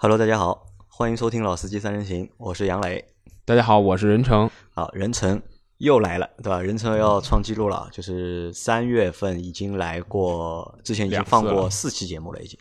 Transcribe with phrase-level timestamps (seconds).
[0.00, 3.04] Hello，大家好，欢迎收听《老司机三人行》，我是杨磊。
[3.44, 4.48] 大家好，我是任成。
[4.72, 5.42] 好，任成
[5.78, 6.62] 又来了，对吧？
[6.62, 12.56] 任成要创纪录了，就是三月份已经来过，之前已经放过四期节目了，已经。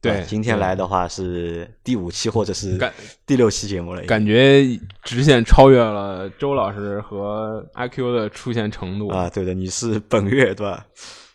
[0.00, 2.76] 对，今天来的话是第五期或者是
[3.24, 4.64] 第六期节目了，感觉
[5.04, 9.30] 直线超越了周老师和阿 Q 的出现程度啊！
[9.30, 10.84] 对的，你是本月对吧？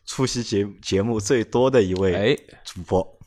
[0.06, 3.19] 出席节节目最多的一位主播。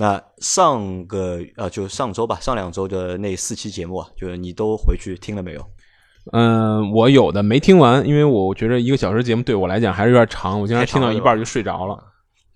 [0.00, 5.62] 那上个呃，就上周吧，上两周的那四期节目啊，就是你都回去听了没有？
[6.32, 12.02] 嗯，我有的没听完，因为我觉得一个小时节目对我来讲还是有点长，我经常听到一半就睡着了。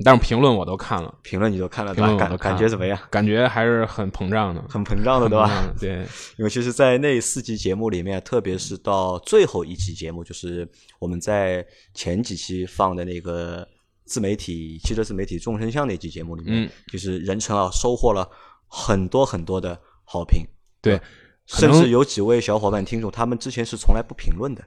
[0.03, 2.99] 但是评论我都看了，评论你都看了，评论感感觉怎么样？
[3.11, 5.51] 感觉还是很膨胀的，很膨胀的，对吧？
[5.79, 6.07] 对，
[6.39, 10.67] 因为其实，在那四期节目里面，特别是到最后一期节目，就是
[10.99, 13.67] 我们在前几期放的那个
[14.05, 18.29] 自媒体汽车自媒体众生相那期节目里面，就是任成啊收获了
[18.69, 20.45] 很多很多的好评，
[20.81, 21.01] 对，
[21.47, 24.63] 甚至有几位小伙伴听众，他们之前是从来不评论的，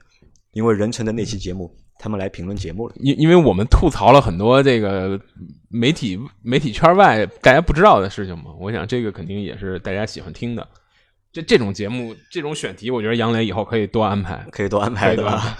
[0.52, 1.74] 因为任成的那期节目。
[2.00, 5.20] 他们来评论节目了，因因为我们吐槽了很多这个
[5.68, 10.64] 媒体媒体圈外大家不知道的事情嘛，我想这个肯定也是大家喜欢听的。
[11.32, 15.58] 这这种节目这种选题，我觉得杨磊以后可以多安排，可以多安排对吧。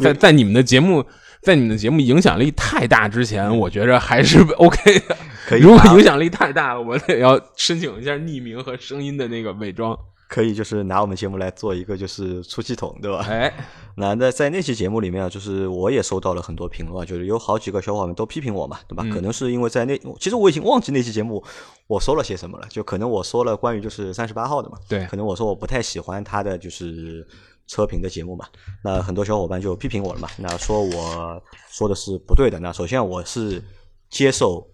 [0.00, 1.06] 在在你们的节目
[1.46, 5.16] 在你们的节目影响力太大之前，我觉着还是 OK 的。
[5.60, 9.96] 如果影响力太大了，我得要申请一下匿名和声音的那个伪装。
[10.28, 13.24] 可以，就是拿我们节目来做一个就是出气筒，对吧？
[13.30, 13.54] 哎，
[13.94, 19.04] 那那在那期节目里面啊，就是我也收到了很多评论，就是有好几个小伙伴都批评我嘛，对吧？
[19.14, 21.44] 可能是因为在那，其实我已经忘记那期节目
[21.86, 27.24] 我说了些什么了，就可能我说了关于就是三十八号的嘛，对，可能我说我不太喜欢他的就是
[27.66, 28.48] 车评的节目嘛，
[28.82, 32.58] 那很多小伙伴就批评我了嘛，那说我说的是不对的。
[32.58, 33.62] 那首先我是
[34.10, 34.66] 接受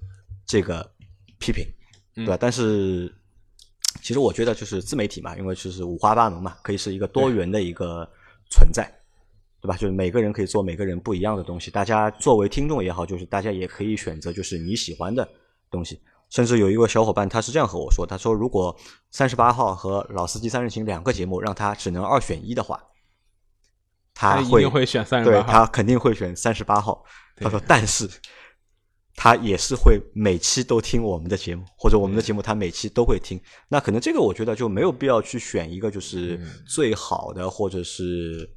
[0.46, 0.88] 这个
[1.38, 1.66] 批评，
[2.14, 2.36] 对吧？
[2.40, 3.12] 但是。
[4.00, 8.08] 其实我觉得就是自媒体嘛，因为就是五花八门嘛，可以是一个多元的一个
[8.50, 8.82] 存在，
[9.60, 9.76] 对吧？
[9.76, 11.70] 就是每个人可以做每个人不一样的东西。
[11.70, 15.28] 大家作为听众也好，就是大家也可以选择就是你喜欢的
[15.70, 16.00] 东西。
[16.32, 18.74] 甚至有一位小伙伴他是这样和我说，他说如果
[19.10, 22.82] 三十八号和老司机三人行两个节目让他只能二选一的话，
[24.14, 27.04] 他会会选三十八，对他肯定会选三十八号。
[27.36, 28.10] 他说，但是。
[29.14, 33.38] 他也是会每期都听我们的节目，或者我们的节目他每期都会听。
[33.68, 38.50] 那可能这个我觉得就没有必要去选一个就是最好的或者是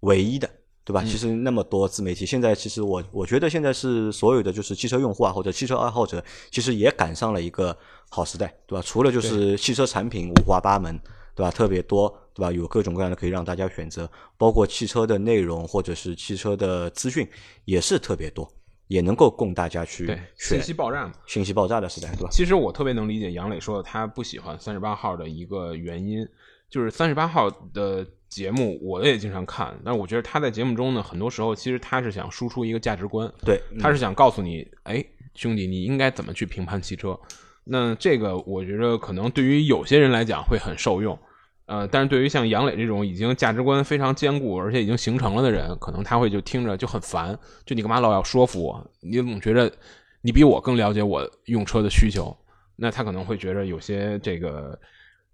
[0.00, 0.50] 唯一的，
[0.84, 1.02] 对吧？
[1.04, 7.76] 其实那么多自媒体，现在其实我我觉得现在是所有的就是汽车用户啊或者汽车爱好者，其实也赶上了一个
[8.08, 8.82] 好时代，对吧？
[8.84, 10.98] 除了就是汽车产品五花八门，
[11.34, 11.50] 对吧？
[11.50, 12.50] 特别多，对吧？
[12.50, 17.28] 有各种各样的可以让大家选择，包括汽车的内容或者是汽车的资讯
[17.64, 18.50] 也是特别多。
[18.88, 21.12] 也能够供大家去对信息爆炸嘛？
[21.24, 22.28] 信息爆炸的时代，对吧？
[22.32, 26.26] 其实我特别能理解杨磊说的他不喜欢三十八号的一个原因，
[26.68, 35.04] 就是三十八号的节目我也经常看，但是我觉得他在节目中呢，很多时候其实他是想输出一个价值观，对，他是想告诉你，哎，
[35.34, 37.18] 兄弟，你应该怎么去评判汽车？
[37.64, 41.18] 那这个我觉得可能对于有些人来讲会很受用。
[41.66, 48.90] 呃，但是对于像杨磊这种已经价值观非常坚固，而且已经形成了的人，可能他会就听着就很烦，就你干嘛老要说服我？
[49.00, 49.72] 你总觉得
[50.20, 52.36] 你比我更了解我用车的需求，
[52.76, 54.76] 那他可能会觉得有些这个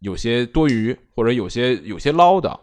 [0.01, 2.59] 有些多余，或者有些有些唠叨。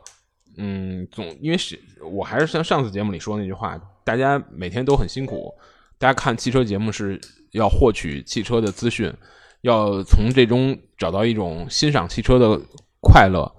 [0.57, 1.79] 嗯，总因为是
[2.11, 5.53] 我还是像上次节目里说那句话，大家每天都很辛苦，
[5.97, 7.19] 大家看汽车节目是
[7.51, 9.13] 要获取汽车的资讯，
[9.61, 12.59] 要从这中找到一种欣赏汽车的
[13.01, 13.51] 快乐。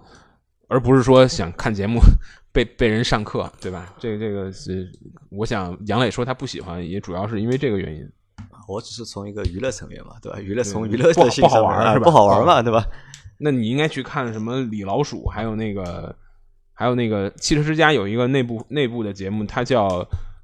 [0.67, 2.01] 而不是说想看节目
[2.51, 3.95] 被被人上课，对吧？
[3.99, 4.91] 这个这个是，
[5.31, 8.09] 我想杨磊说他不喜欢，也主要是因为这个原因。
[8.67, 10.41] 我只是从一个娱乐层面嘛，对吧？
[10.41, 12.05] 娱乐从娱乐的不好玩是吧？
[12.05, 12.85] 不好玩嘛，对吧？
[13.39, 16.17] 那你应该去看什么李老鼠，还有那个
[16.75, 19.89] 还有那个汽车之家有一个内部内部的节目，它叫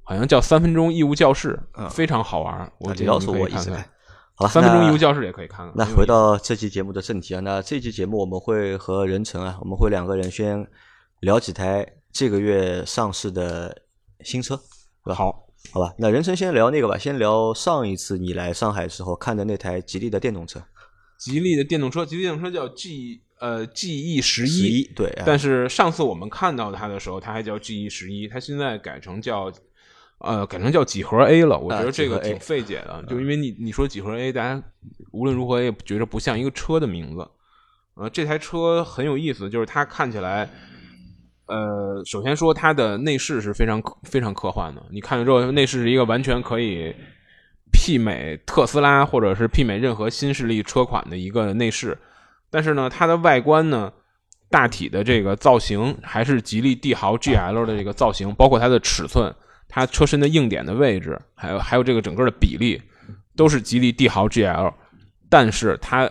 [0.03, 1.59] 好像叫三分钟义务教室，
[1.91, 2.71] 非常好玩。
[2.79, 3.85] 我李老鼠我一直看。
[4.33, 5.73] 好，三分钟义务教室也可以看看。
[5.75, 10.65] 那回到这期节目的正题啊，那这期节目我们会和任成啊，我们会两个人先
[11.19, 13.83] 聊几台这个月上市的
[14.21, 14.55] 新车，
[15.03, 15.15] 对吧？
[15.15, 15.93] 好，好吧。
[15.99, 20.63] 那任成先聊那个吧，先聊上一次你来上海时候看的那台吉利的电动车。
[21.19, 25.11] 吉利的电动车，吉利电动车叫 G 呃 GE 十一，对。
[25.25, 29.51] 但是上次我们看到它的时候，它还叫 GE 十一，它现在改成叫。
[30.23, 34.63] 呃，改成叫几何 A 了，我觉得这个挺费解的，就因为你你说几何 A，大家
[35.09, 37.27] 无论如何也觉得不像一个车的名字。
[37.95, 40.47] 呃，这台车很有意思，就是它看起来，
[41.47, 44.85] 呃，首先说它的内饰是非常非常科幻的。
[44.91, 46.93] 你看了之后，内饰是一个完全可以
[47.73, 51.97] 媲美特斯拉或者是媲美任何新势力车款的一个内饰，
[52.51, 53.91] 但是呢，它的外观呢，
[54.49, 59.33] 大体的这个造型还是吉利帝豪 GL 的这个造型，包括它的尺寸、
[59.67, 62.81] 它车身的硬点的位置，还有还有这个整个的比例，
[63.35, 64.73] 都是吉利帝豪 GL，
[65.29, 66.09] 但是它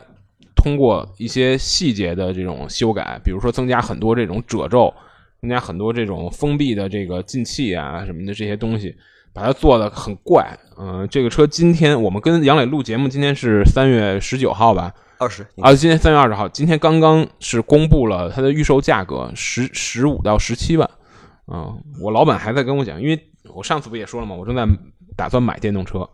[0.56, 4.92] 通过一些细节的这种修改，比如说增加很多这种褶皱，
[5.40, 8.96] 增加很多这种封闭的这个进气啊什么的这些东西。
[9.32, 10.44] 把它做的很怪，
[10.76, 20.90] 嗯，这个车今天我们跟杨磊录节目，今天是三月十九号吧，二十啊，今天三月二十号，今天刚刚是公布了它的预售价格，十十五到十七万，
[21.46, 24.34] 嗯，我老板还在跟我讲，因为我上次不也说了吗？
[24.34, 24.66] 我正在
[25.18, 26.08] 打算买电动车，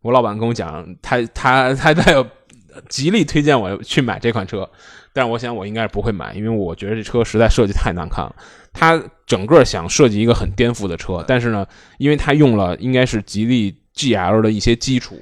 [0.00, 2.24] 我老板跟我讲，他他他在
[2.88, 4.70] 极力推荐我去买这款车。
[5.12, 8.36] 但是我想，我应该是不会买，因为我觉得这车实在设计太难看了。
[8.72, 11.66] 他整个想设计一个很颠覆的车，但是呢，
[11.98, 15.18] 因为他用了应该是吉利 GL 的一些基础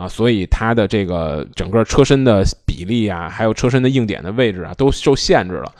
[0.00, 5.70] 啊，所以它的这个整个车身的比例啊，还有车身的硬点的位置啊，都受限制了。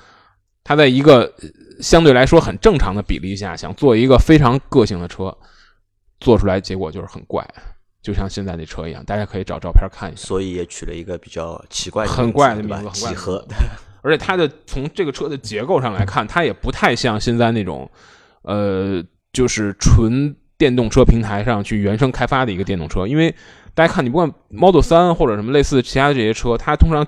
[0.63, 1.33] 它在一个
[1.81, 5.35] 相对来说很正常的比例下，想做一个非常个性的车，
[6.21, 7.43] 做出来结果就是很怪。
[8.03, 10.23] 就像现在这车一样，大家可以找照片看一下。
[10.23, 13.43] 所以也取了一个比较奇怪、很怪的名字，几何。
[14.03, 17.91] 而且它的从这个车的结构上来看，它也不太像现在那种，
[18.43, 19.03] 呃，
[19.33, 23.07] 就是纯电动车平台上去原生开发的一个电动车。
[23.07, 23.35] 因为
[23.81, 27.03] 大家看，你不管 Model 三或者什么类似其他的这些车，它通常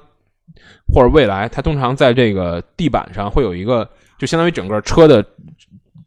[0.92, 3.88] 或者未来，它通常在这个地板上会有一个，
[4.18, 5.24] 就相当于整个车的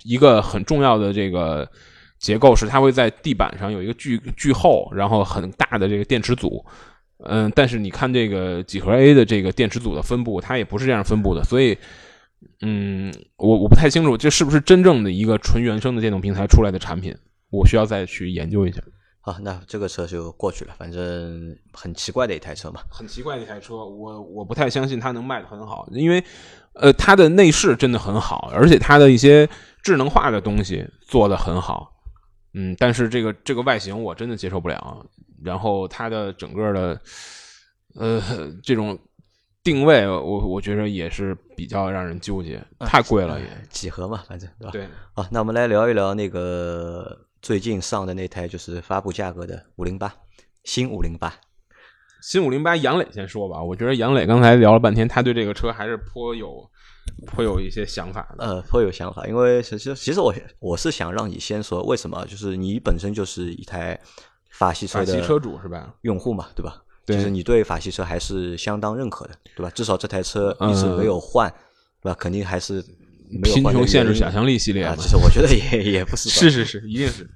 [0.04, 1.70] 一个很重要的这个。
[2.18, 6.66] 结构是它会在地板上有一个巨巨厚，然后很大的这个电池组，
[7.20, 11.78] 嗯，但是你看这个几何 A 的这个电池组的分布，它也不是这样分布的，所以，
[12.62, 17.16] 嗯，我我不太清楚这是不是真正的一个纯原生的电动平台出来的产品，
[17.52, 18.82] 我需要再去研究一下。
[19.25, 26.24] 好，那这个车就过去了，反正很奇怪的一台车嘛，很奇怪的一台车，我我不太相信它能卖的很好，因为，
[26.74, 29.50] 呃，它的内饰真的很好，而且它的一些
[29.81, 31.92] 智能化的东西做的很好。
[32.54, 35.04] 嗯，但是这个这个外形我真的接受不了，
[35.44, 37.01] 然后它的整个的，
[37.95, 38.21] 呃，
[38.62, 38.95] 这种
[39.63, 43.48] 定位，我我觉得也是比较让人纠结，太贵了也。
[43.71, 44.71] 几何嘛，反正对吧？
[44.71, 44.88] 对。
[45.13, 50.12] 好，那我们来聊一聊那个最近上的那台，就是发布价格的五零八，
[50.63, 51.31] 新五零八。
[52.19, 53.62] 新五零八，杨磊先说吧。
[53.62, 56.68] 我觉得杨磊刚才聊了半天，他对这个车还是颇有。
[57.36, 64.00] 会有一些想法的，呃，颇有想法，因为其实其实我我是想让你先说为什么，就是你本身就是一台
[64.50, 65.94] 法系车的车主是吧？
[66.01, 66.81] 用户嘛，对吧？
[67.06, 69.69] 就是你对法系车还是相当认可的，对吧？
[69.69, 71.47] 至少这台车一直没有换，
[72.01, 72.18] 对吧？
[72.19, 72.83] 肯定还是。
[73.44, 77.27] 贫穷限制想象力系列啊，其实我觉得也也不是，是是是，一定是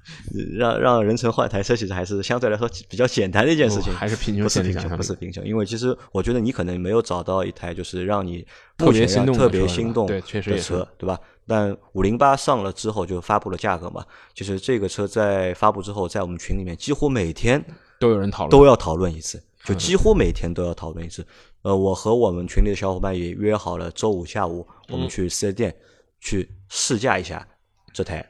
[0.56, 8.46] 让让人成换台车，其实还是相对来说比较简单的一件事情，还是贫穷限制想象力，不是贫穷，因为其实我觉得你可能没有找到一台就是让你
[8.76, 11.18] 特别心动、特别心动对，确实的车，对吧？
[11.46, 17.60] 但五零八上了之后就发布了价格嘛，就是这个车在发布之后，在我们群里面几乎每天
[17.98, 21.26] 都有人讨论，都要讨论一次，就几乎每天都要讨论一次。
[21.62, 25.74] 呃，我和我们群里的小伙伴也约好了周五下午我们去四 S 店。
[26.22, 27.48] 去试驾一下
[27.94, 28.22] 这台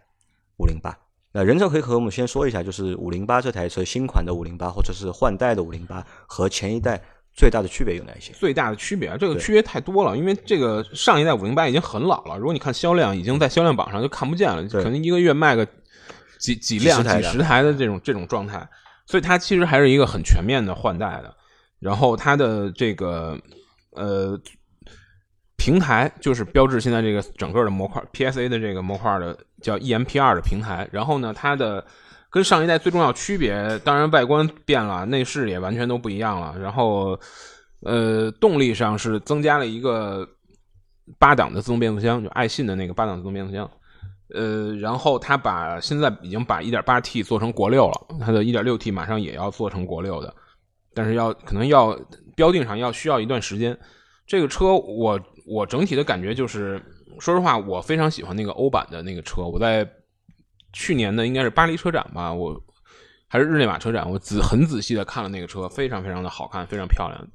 [0.58, 0.96] 五零八。
[1.32, 7.02] 那任正可以和我们先说一下，就是五零八这台车新款的五零八，或者是换代的五零八和前一代
[7.34, 8.32] 最大的区别有哪些？
[8.32, 12.38] 最大的区别啊，这个区别太多了，因为这个上一代五零八已经很老了。
[12.38, 15.66] 如果你看销量，已经在销量榜上就看不见了，可能一个月卖个
[16.38, 18.68] 几几辆、几十台的这种这种状态。
[19.04, 21.36] 所以它其实还是一个很全面的换代的。
[21.80, 23.36] 然后它的这个
[23.96, 24.40] 呃。
[25.62, 30.88] 平台就是标志现在这个整个的模块，PSA 的这个模块的叫 EMP 二的平台。
[30.90, 31.84] 然后呢，它的
[32.30, 36.58] 跟上一代最重要区别，当然外观变了，内饰也完全都不一样了。
[36.58, 37.20] 然后，
[37.82, 40.26] 呃，动力上是增加了一个
[41.18, 43.70] 八档的自动变速箱，就爱信的那个八档自动变速箱。
[44.34, 50.34] 呃，然后它把现在已经把 1.8T 做成国六了，它的 1.6T 马上也要做成国六的，
[50.94, 51.98] 但是要可能要
[52.34, 53.78] 标定上要需要一段时间。
[54.26, 55.20] 这个车我。
[55.46, 56.80] 我整体的感觉就是，
[57.18, 59.42] 说实话，我非常喜欢那个欧版的那个车。
[59.42, 59.88] 我在
[60.72, 62.62] 去年的应该是巴黎车展吧，我
[63.26, 67.28] 还是日内瓦车展，我仔很仔细的看了那个车，非常非常的好看，非常漂亮。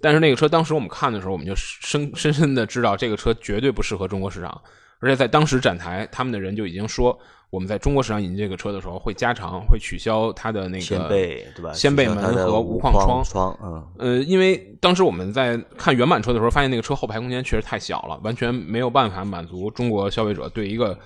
[0.00, 4.60] 但是那个车当时我们看的时候，我们就深深深的知道这个车绝对不适合中国市场，
[4.98, 7.16] 而且在当时展台，他们的人就已经说。
[7.52, 11.70] 我们在中国市场引进这个车的时候，会加长，会取消它的那个掀背，对吧？
[11.74, 13.54] 掀背门和无框窗。
[13.62, 20.98] 嗯，呃，因为当时我们在看原版车的时候，发现那个车后排空间确实太小了，完全没有办法满足中国消费者对一个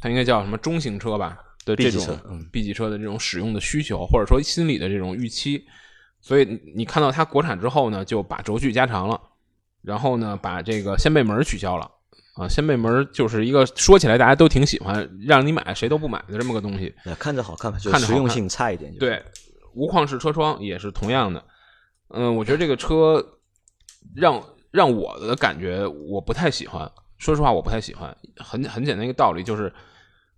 [0.00, 1.38] 它应该叫什么中型车吧？
[1.64, 5.64] 的这种嗯 B 级车的这种使用的需求，或者说心理的这种预期，
[6.20, 9.20] 所以你你看到它国产之后呢，就把轴距加长了，
[9.80, 11.88] 然后呢，把这个掀背门取消了。
[12.34, 16.92] 啊，掀背门就是一个说起来大家都挺喜欢，让你买谁都不买的这么个东西。
[17.04, 18.92] 呃看着好看吧，就看着实用性差一点。
[18.98, 19.22] 对，
[19.74, 21.42] 无框式车窗也是同样的。
[22.08, 23.24] 嗯，我觉得这个车
[24.14, 28.16] 让让我的感觉我不太喜欢，说实话我不太喜欢。
[28.36, 29.72] 很很简单一个道理就是，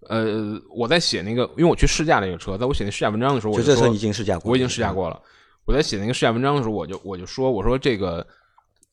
[0.08, 5.20] 呃，我在写那个，因为我去试驾那个车，在我写那试驾文章的时候，我说就这车已经试驾过，我已经试驾过了。
[5.64, 8.24] 我在写那个试驾文章的时候，我就我就说，我说这个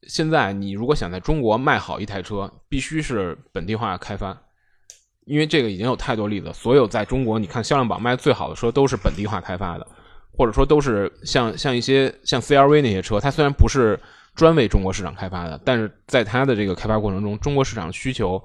[0.08, 4.38] 现在你如果想在中国卖好一台车，必须是本地化开发，
[5.26, 9.88] 因为这个已经有太多例子，所有在中国你看销量榜卖最好的车都是本地化开发的，
[10.32, 14.00] 或者说都是像像一些像 CRV 那些车，它虽然不是
[14.36, 18.44] 专为中国市场开发的，但是在它的这个开发过程中，中国市场需求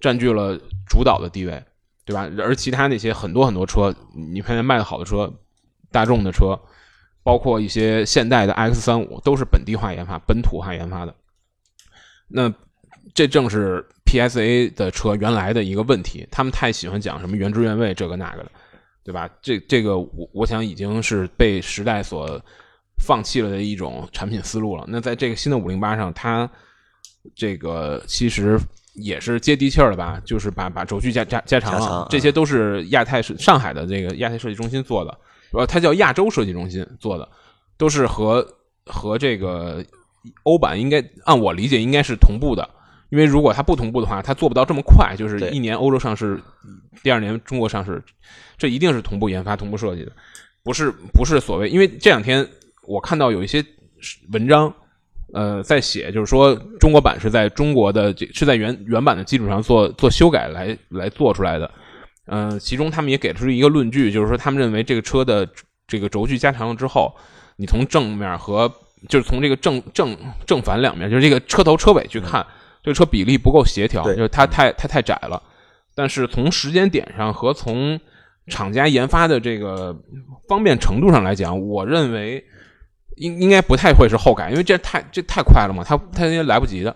[0.00, 1.62] 占据了主导的地位，
[2.04, 2.30] 对吧？
[2.38, 5.32] 而其他那些很多很多车，你看见卖的好的车，
[5.90, 6.58] 大众的车。
[7.22, 11.14] 包括一些现代的 X 三五都是本地化研发、本土化研发的。
[12.28, 12.52] 那
[13.14, 18.50] 这正是 PSA 的车原来的一个问题，他们太喜欢讲什么原汁原味这个那个的，
[19.04, 19.28] 对吧？
[19.42, 22.40] 这这个我我想已经是被时代所
[23.04, 24.84] 放弃了的一种产品思路了。
[24.88, 26.48] 那在这个新的五零八上，它
[27.34, 28.58] 这个其实
[28.94, 35.18] 也是接地气儿的吧，就是把把轴距加加加长了，这些都是亚太是上海的这个亚太设计中心做的。
[35.52, 37.28] 呃，它叫亚洲设计中心做的，
[37.76, 38.46] 都是和
[38.86, 39.84] 和这个
[40.44, 42.68] 欧版应该按我理解应该是同步的，
[43.08, 46.40] 因为如果它不同步的话，它做不到这么快，就是一年欧洲上市，
[47.02, 48.02] 第二年中国上市，
[48.56, 50.12] 这一定是同步研发、同步设计的，
[50.62, 52.46] 不是不是所谓，因为这两天
[52.86, 53.64] 我看到有一些
[54.32, 54.72] 文章，
[55.32, 61.70] 呃，在写就是说中国版是在中国的这是在原原版的基础上做做修改来来做出来的。
[62.26, 65.48] 嗯、其中他们也给出一个论据，就是说他们认为这个车的
[65.86, 67.14] 这个轴距加长了之后，
[67.56, 68.72] 你从正面和
[69.08, 72.46] 就是从这个正正正反两面，就是这个车头车尾去看，
[72.82, 75.42] 这个车比例不够协调，就是它太它太窄了。
[75.94, 77.98] 但是从时间点上和从
[78.46, 79.96] 厂家研发的这个
[80.48, 82.44] 方便程度上来讲，我认为
[83.16, 86.94] 应应该不太会是后改，因为这太这太快了嘛，它它应该来不及的。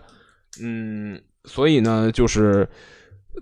[0.62, 2.68] 嗯，所以呢，就是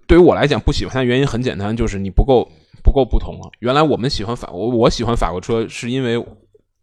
[0.07, 2.49] 对于我来讲，不喜欢它的原因很简单，就是你不够
[2.83, 3.51] 不够不同了。
[3.61, 6.17] 原来我们喜欢法国，我喜欢法国车，是因为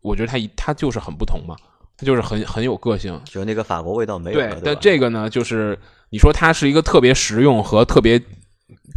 [0.02, 1.56] 我觉得它一它就是很不同嘛，
[1.98, 3.20] 它就是很很有个性。
[3.26, 5.78] 就那个法国味道没有了，对，对但这个呢，就是
[6.10, 8.22] 你说它是一个特别实用和特别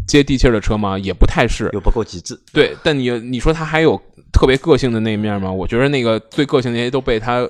[0.07, 0.99] 接地气儿的车吗？
[0.99, 1.71] 也不太是。
[1.73, 4.01] 又不够极致，对，但你你说它还有
[4.33, 5.51] 特别个性的那一面吗？
[5.51, 7.49] 我觉得那个最个性的那些都被它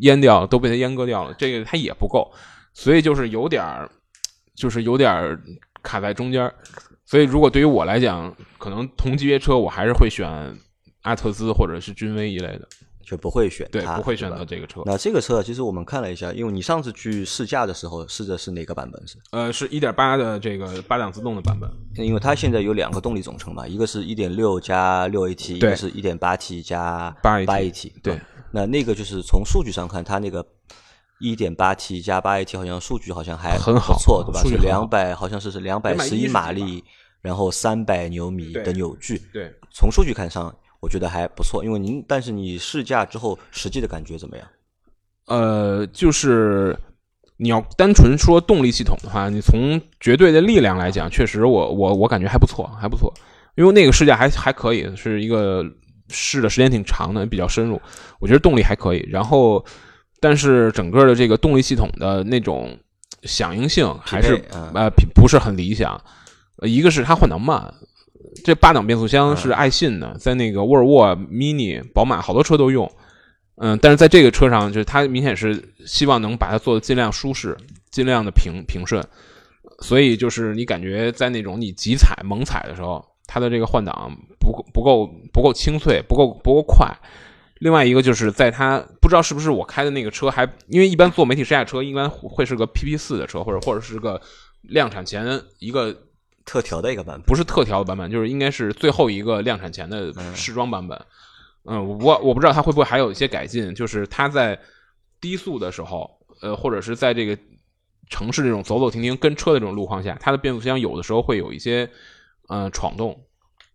[0.00, 2.30] 阉掉了，都被它阉割掉了，这个它也不够，
[2.74, 3.88] 所以就是有点儿，
[4.54, 5.40] 就是有点儿
[5.82, 6.54] 卡在中间儿。
[7.04, 10.28] 所以如果对于我来讲，可能同级别车我还是会选
[11.02, 12.66] 阿特兹或者是君威一类的，
[13.04, 14.82] 就不会选对，它，不会选择这个车。
[14.86, 19.18] 那这个车其实我们看了一下，因为你上次去试驾的时候试的是哪个版本是？
[19.32, 21.68] 呃，是一点八的这个八档自动的版本。
[21.96, 27.92] 因为它现在有两个动力总成嘛，一个是1.6加六 AT，一对个是 1.8T 加 8AT 8AT。
[28.02, 28.18] 对，
[28.52, 30.42] 那那个就是从数据上看，它那个
[31.22, 34.40] 1.8T 加八 AT 好像数据好像还很好不错，对吧？
[34.40, 36.82] 是数据很好两百，好像是是两百十一211马力，
[37.20, 39.20] 然后三百牛米的扭矩。
[39.32, 41.64] 对，从数据看上，我觉得还不错。
[41.64, 44.46] 因为您，但是你试驾之后，实际的感觉怎么样？
[45.26, 46.76] 呃，就是
[47.36, 53.12] 你要单纯说动力系统的话，你从绝对的力量来讲，确实我我我感觉还不错，还不错。
[53.54, 55.64] 因为那个试驾还还可以，是一个
[56.08, 57.80] 试的时间挺长的，比较深入，
[58.18, 59.06] 我觉得动力还可以。
[59.10, 59.64] 然后，
[60.22, 62.78] 但是整个的这个动力系统的那种
[63.24, 66.00] 响应性还是嗯呃不是很理想。
[66.58, 67.74] 呃一个是它换挡慢，
[68.44, 72.88] 这八档变速箱是爱信的，在那个沃尔沃、Mini、宝马好多车都用。
[73.56, 77.56] 嗯，但是在这个车上，就是它明显是希望能把它做的尽量舒适，
[77.90, 79.04] 尽量的平平顺，
[79.80, 86.86] 所以就是你感觉在那种你急踩猛踩的时候，它的这个换挡不够不够不够清脆，不够不够快。
[87.62, 94.20] 另外一个就是在它不知道是不是我开的那个车还，因为一般做媒体试驾车，一般会是个 PP 四的车，或者或者是个
[94.62, 95.96] 量产前一个
[96.44, 101.00] 特调的一个版本，不是特调的版本，就是应该是最后一个量产前的试装版本。
[101.64, 104.58] 嗯，我我不知道它会不会还有一些改进，就是它在
[105.20, 107.38] 低速的时候，呃，或者是在这个
[108.10, 111.88] 城市这种走走停停跟车的这种路况下，它的变速箱有的时候会有一些
[112.48, 113.24] 呃闯动，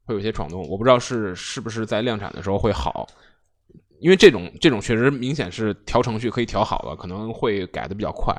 [0.04, 0.68] 会有一些闯动。
[0.68, 3.08] 我不知道是是不是在量产的时候会好，
[4.00, 8.36] 因为这种这种确实明显是调程序可以调好了，可能会改的比较快。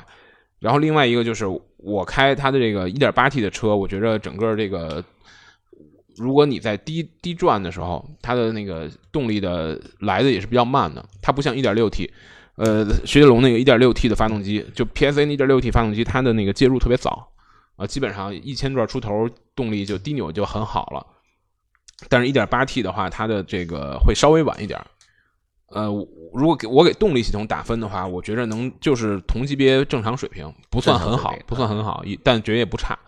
[0.59, 1.47] 然后另外一个就是
[1.77, 5.05] 我开它的这个 1.8T 的车，我觉着整个这个
[6.17, 12.11] 如果你在低低转的时候，它的那个动力的来的也是比较慢的，它不像 1.6T，
[12.57, 17.31] 呃，雪铁龙那个 1.6T 的发动机，就 PSA 那 1.6T 发动机，它的那个介入特别早
[17.77, 21.07] 啊，基本上一千转出头，动力就低扭就很好了。
[22.09, 24.81] 但是 1.8T 的话，它的这个会稍微晚一点。
[25.71, 25.87] 呃，
[26.33, 32.99] 如果给我给动力系统打分的话，我觉着能就是同级别正常水平，不算很好，不算很好，但绝对不差。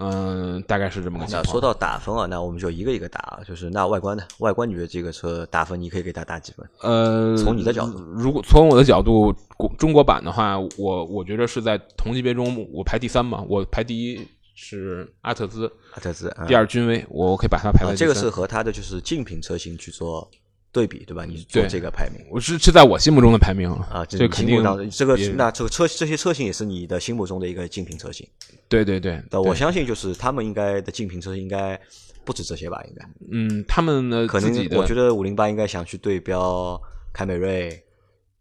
[0.00, 1.44] 嗯，大概是这么个情况。
[1.46, 3.40] 说到打分啊，那我们就一个一个打。
[3.44, 4.22] 就是那外观呢？
[4.38, 6.64] 外观你觉得这个车打分，你可以给它打几分？
[6.82, 9.34] 呃，从你的角度，如果从我的角度，
[9.76, 13.44] 中国版的话，我我觉得是在同级别中，我排第三嘛。
[13.48, 17.96] 我排第一是阿特兹，阿特兹，第二君威，我可以把它排在。
[17.96, 20.30] 这个是和它的就是竞品车型去做。
[20.70, 21.24] 对比对吧？
[21.24, 28.28] 你做这个排名，我是是在我心目中的排名啊，这肯定这个那这个车这些车型也是你的心目中的一个竞品车型。
[28.68, 31.80] 对对对，那我相信就是他们应该的竞品车应该
[32.22, 32.84] 不止这些吧？
[32.86, 36.78] 应该，嗯，他们的可能我觉得五零八应该想去对标
[37.14, 37.82] 凯美瑞、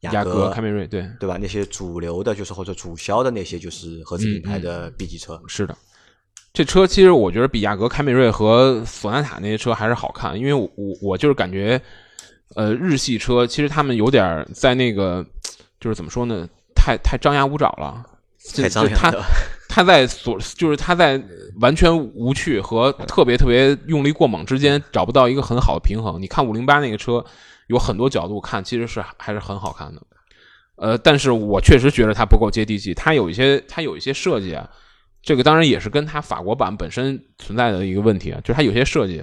[0.02, 1.38] 雅阁、凯美瑞，对对吧？
[1.42, 5.42] 那些主流的，就是或者主销的那些就是合资品牌的 B 级车。
[5.48, 5.76] 是的，
[6.54, 10.70] 这车其实我觉得比雅阁、凯美瑞和索纳塔那些车还是好看，因为我
[11.02, 11.82] 我就是感觉。
[12.56, 15.26] 呃，日系车其实他们有点在那个，
[15.80, 16.48] 就是怎么说呢？
[16.76, 18.06] 太太张牙舞爪了。
[18.56, 18.96] 太张牙。
[18.96, 19.14] 他
[19.68, 21.22] 他在所就是他在
[21.60, 26.22] 完全无趣和特别特别用力过猛之间找不到一个很好的平衡。
[26.22, 27.24] 你看五零八那个车，
[27.68, 30.02] 有很多角度看，其实是还是很好看的。
[30.78, 32.94] 呃，但是我确实觉得它不够接地气。
[32.94, 34.68] 它有一些它有一些设计啊，
[35.22, 39.22] 这个当然也是跟它法国版本身存在的一个问题啊，就是它有些设计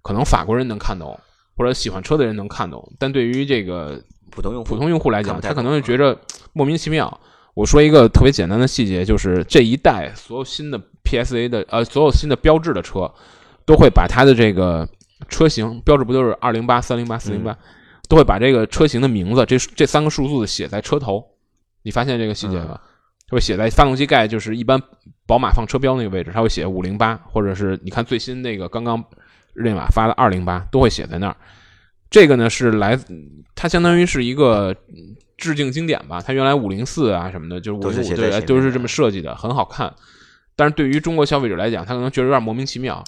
[0.00, 1.18] 可能法国人能看懂。
[1.62, 4.02] 或者喜欢车的人能看懂，但对于这个
[4.32, 6.18] 普通用户普通用户来讲，他可能会觉着
[6.52, 7.20] 莫名其妙。
[7.54, 13.08] 我说一个特别简单的细节，就是这一代所有新的 PSA 的呃，所有新的标志的车，
[13.64, 14.88] 都会把它的这个
[15.28, 17.56] 车型标志不都是二零八、三零八、四零八，
[18.08, 21.24] 都会把这个车型的名字这这三个数字写在车头。
[21.84, 22.80] 你发现这个细节吗？
[23.30, 24.82] 会写在发动机盖，就是一般
[25.28, 29.04] 宝马放车标那个位置，它会写五零八，或者是你看最新那个刚刚。
[29.54, 31.36] 日内瓦发的二零八都会写在那儿，
[32.10, 32.98] 这个呢是来，
[33.54, 34.74] 它相当于是一个
[35.36, 36.20] 致敬经典吧。
[36.20, 39.92] 它原来五零四啊什么的，就是五零五对，都是这么设计的，很好看。
[40.54, 43.02] 但是对于中国消费者来讲，他可能觉得有点莫名其妙。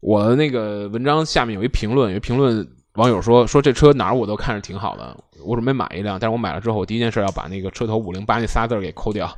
[0.00, 9.34] 我的那个文章下面有一评论，有一评论网友说说这车哪儿我都看着挺好的，我准备买一辆，但是我买了之后，我第一件事要把那个车头五零八那仨字给抠掉。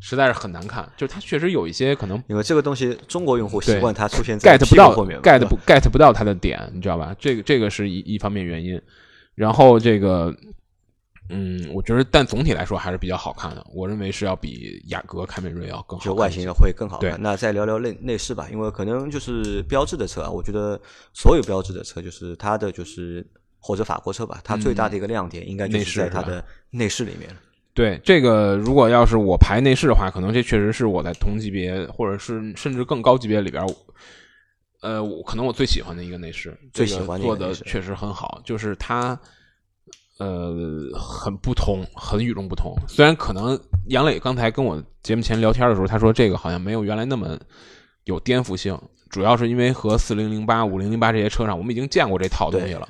[0.00, 7.14] 实在是很难看，就是它确实有一些可能，因为这个东西中国用户习惯它出现在 get 不到后面，get 不 get 不到它的点，你知道吧？
[7.18, 8.80] 这个这个是一一方面原因。
[9.36, 10.34] 然后这个，
[11.30, 13.64] 嗯，我觉得，但总体来说还是比较好看的。
[13.72, 17.16] 我认为是要比雅阁、凯美瑞要更好，就外形会更好看。
[17.22, 20.78] 那再聊聊内内饰吧，因为可能就是标志的车啊，我觉得
[21.14, 23.26] 所有标志的车，就是它的就是
[23.58, 27.30] 或者法国车吧，它最大的一个亮点应该就是在它的内饰里面。
[27.72, 33.64] 对这个，如果要是我排内饰的话，可能这确实是我在同级别或者是甚至更高级别里边，
[34.82, 39.18] 呃，可能我最喜欢的一个内饰，最喜欢做的确实很好，就是它，
[40.18, 40.52] 呃，
[40.98, 42.74] 很不同，很与众不同。
[42.88, 47.38] 虽然可能杨磊刚才跟我节目前聊天的时候，他说这个好像没有原来那么
[48.04, 48.76] 有颠覆性，
[49.10, 52.86] 主要是因为和四零零八、五零零八这些车上，我们已经见过这套东西了。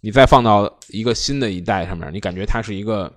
[0.00, 3.10] 你再放到一个新的一代上面，你感觉它是一个。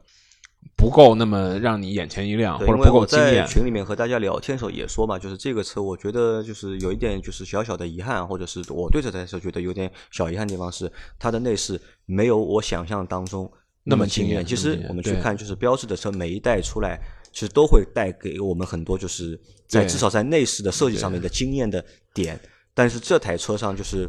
[0.75, 3.45] 不够那么让你眼前一亮，或者不够惊艳。
[3.45, 13.51] 群里面和大家聊天的时候也说嘛，就是这个车，我觉得就是有一点就是小小的遗憾，或者是我对这台车觉得有点小遗憾的地方是它的内饰没有我想象当中
[13.83, 14.43] 那么惊艳。
[14.43, 16.99] 其实我们去看，就是标志的车每一代出来，
[17.31, 22.39] 其实都会带给我们很多就是在至少在内饰的设计上面的惊艳的点。
[22.73, 24.07] 但是这台车上就是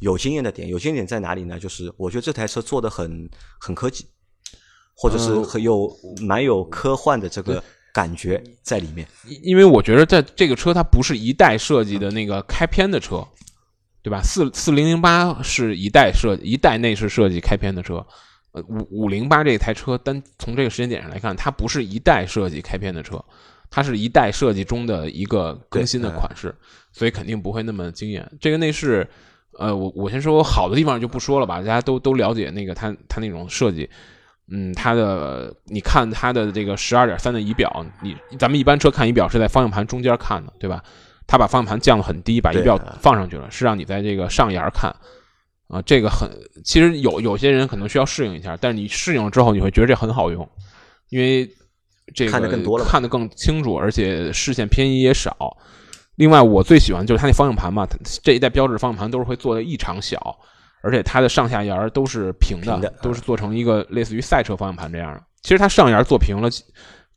[0.00, 1.58] 有惊艳的点，有惊艳点在哪里呢？
[1.58, 4.04] 就是我觉得这台车做的很很科技。
[5.00, 9.08] 或者是很有蛮有科幻的这个感觉在里面，
[9.42, 13.26] 因为我觉得在这个车它不是一代设计的那个开篇的车，
[14.02, 14.20] 对吧？
[14.22, 18.06] 四四零零八是一代设一代内饰设计开篇的车，
[18.52, 23.24] 呃五五零八这台车单从这个时间点上来看，它不是一代设计开篇的车，
[23.70, 26.54] 它是一代设计中的一个更新的款式，
[26.92, 28.30] 所以肯定不会那么惊艳。
[28.38, 29.08] 这个内饰，
[29.58, 33.88] 呃，我我先说好的地方就不说了吧，大家都都了解那个它它那种设计。
[34.50, 40.82] 嗯，它的你看它的这个十二点三的仪表，你咱们一般车看仪表是在方向盘中间看的，对吧？
[41.26, 44.92] 它把方向盘降得很低，把仪表放上去了，是让你在这个上沿看
[45.68, 45.80] 啊。
[45.82, 46.28] 这个很，
[46.64, 50.48] 其实有有些人可能需要适应一下，但是你适应了之后，你会觉得这很好用，
[51.10, 51.48] 因为
[52.12, 55.56] 这个看得更多了，看得更清楚，而且视线偏移也少。
[56.16, 57.86] 另外，我最喜欢就是它那方向盘嘛，
[58.24, 60.36] 这一代标志方向盘都是会做的异常小，
[60.82, 65.22] 而且它的上下沿都是平的，平的都是做成一个类似于赛车方向盘这样的。
[65.42, 66.48] 其实它上沿做平了，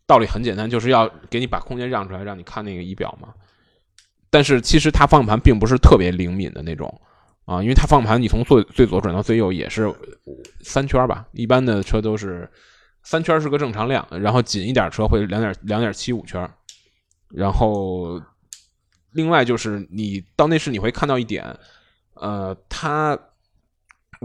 [0.06, 3.30] 道理很简单，就是要给你把空间让出来，让你看那个仪表嘛。
[4.30, 7.02] 但是其实它方向盘并不是特别灵敏的那种
[7.45, 9.93] 啊，因为它方向盘你从最最左转到最右也是
[10.62, 12.49] 三圈吧，一般的车都是
[13.04, 16.49] 三圈是个正常量，然后紧一点车会两点两点七五圈，
[17.30, 18.21] 然后。
[19.15, 21.45] 另外就是你到内饰你会看到一点，
[22.15, 23.15] 呃，它，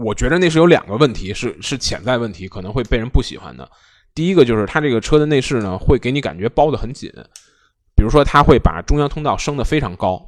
[0.03, 3.69] 我觉得那是有两个问题，是是潜在问题，可能会被人不喜欢的。
[4.15, 7.11] 第一个就是它这个车的内饰呢，会给你感觉包的很紧，
[7.95, 10.25] 比如说它会把中央通道升的非常高，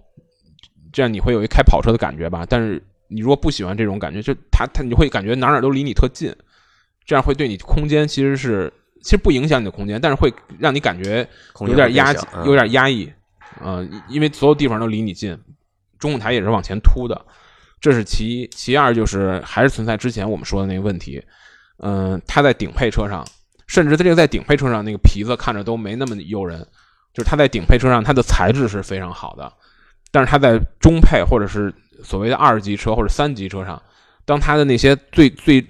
[0.93, 2.45] 这样你会有一开跑车的感觉吧。
[2.47, 6.34] 但是你如果不喜欢这种感觉，就它它你会感觉哪哪都离你特近，
[7.05, 11.27] 这样会对你空间其实是其实不影响你的空间，但是会让你感觉
[11.62, 12.13] 有点压
[12.45, 13.12] 有点压抑。
[13.60, 15.38] 呃，因为所有地方都离你近，
[15.99, 17.25] 中控台也是往前凸的，
[17.81, 18.47] 这是其一。
[18.47, 21.21] 其二就是还是存在之前我们说的那个问题，
[21.79, 23.27] 嗯，它在顶配车上，
[23.67, 26.59] 甚至它这个在顶配车上那个皮子看着都没那么诱人，
[27.13, 29.51] 就是它在顶配车上它的材质是非常好的，
[30.11, 33.81] 但是它在中配或者是所谓的二级车或者三级车上，
[34.23, 35.65] 当它的那些最最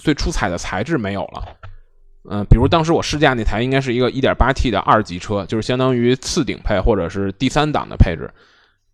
[0.00, 1.42] 最出彩的材质没有了。
[2.30, 8.30] 嗯，比如当时我试驾那台应该是一个 1.8T 的二级车，就是相当于次顶配或者是第三档的配置，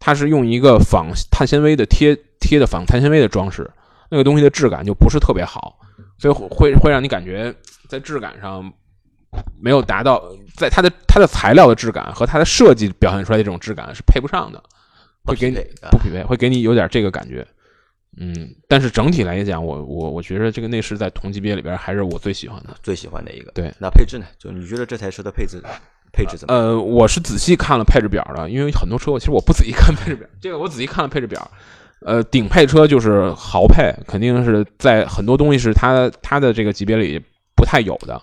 [0.04, 3.70] 它是用一个仿碳纤维的贴贴的仿碳纤维的装饰，
[4.10, 5.78] 那个东西的质感就不是特别好，
[6.18, 7.54] 所以会会让你感觉
[7.88, 8.70] 在质感上
[9.58, 10.22] 没有达到，
[10.58, 14.62] 在它的它的材料的质感和它的设计表现出来的这种质感是配不上的，
[15.24, 15.56] 会给你
[15.90, 17.46] 不匹配，会给你有点这个感觉。
[18.18, 23.50] 嗯，但是整体来讲，我我我觉得这个内饰在同级别里边还是我最喜欢的，最喜欢的一个。
[23.52, 24.26] 对，那配置呢？
[24.38, 25.62] 就你觉得这台车的配置
[26.14, 26.54] 配置怎么？
[26.54, 31.50] 呃，我是仔细看了配置表的，因为很多车我其实我不仔细看配置表， 这个我仔细看了配置表。
[32.00, 37.20] 呃，顶配车就是豪配，肯定是在很多东西是它它的这个级别里
[37.56, 38.20] 不太有的，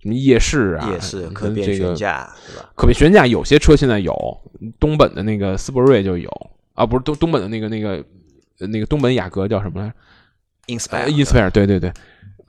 [0.00, 2.70] 什么夜视啊，夜视、可变悬架，对吧？
[2.74, 4.14] 可变悬架有些车现在有，
[4.78, 6.30] 东本的那个斯铂瑞就有
[6.74, 8.04] 啊，不是东东本的那个那个。
[8.56, 9.92] 那个东本雅阁叫什么来
[10.68, 11.92] ？Inspire，Inspire，对对对，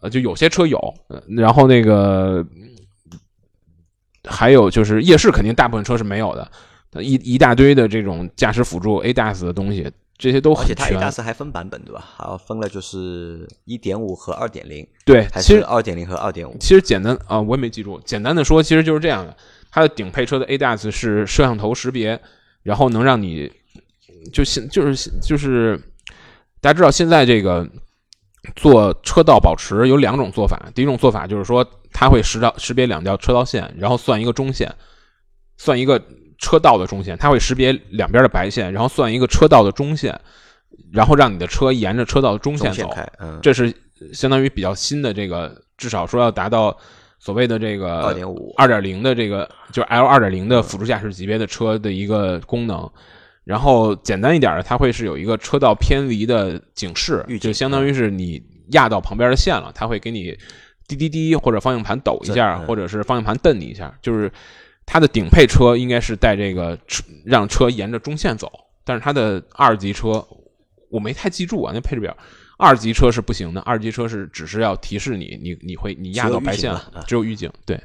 [0.02, 0.80] 呃，就有些车有，
[1.36, 2.46] 然后那个
[4.28, 10.76] 还有就是夜视，肯定大部分车是没有的，一一大堆的这种驾驶辅助 ADAS 的东西，这些都很全。
[10.76, 12.04] 而且它 ADAS 还分版本对吧？
[12.18, 16.56] 还分了就是一点五和二点零，对，还是二点零和二点五。
[16.60, 18.00] 其实简单啊，我也没记住。
[18.06, 19.36] 简单的说，其实就是这样的，
[19.72, 22.20] 它的顶配车的 ADAS 是摄像头识别，
[22.64, 23.52] 然后能让你
[24.34, 25.80] 就现就是就是。
[26.62, 27.70] 大家知道现在这个
[28.56, 31.64] 做车道保持有两种做法，第一种做法就是说
[31.98, 34.70] 它会识到识别两条车道线，然后算一个中线，
[35.56, 35.98] 算一个
[36.38, 40.20] 车道的中线，它会识别两边的白线，然后算一个车道的中线，
[40.92, 42.94] 然后让你的车沿着车道的中线走。
[43.42, 43.74] 这是
[44.12, 46.78] 相当于比较新的这个，至少说要达到
[47.18, 52.92] 所谓的这个二点五、二点零的这个就是 L 二点零的辅助驾驶级别的车的一个功能。
[53.46, 60.36] 然后简单一点的，它会是有一个车道偏离的警示，就相当于是你压到旁边的线了，它会给你
[60.88, 63.94] 滴滴滴或者方向盘抖一下，或者是方向盘蹬你一下。
[64.02, 64.32] 就是
[64.86, 68.52] 它的顶配车应该是带这个车让车沿着中线走，
[68.84, 70.26] 但是它的二级车
[70.90, 72.16] 我没太记住啊，那配置表
[72.58, 77.82] 二级车是不行的，二级车是只是要提示你，你你会你压到白线了，只有预警，对，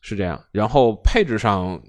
[0.00, 0.42] 是这样。
[0.52, 1.80] 然后配置上，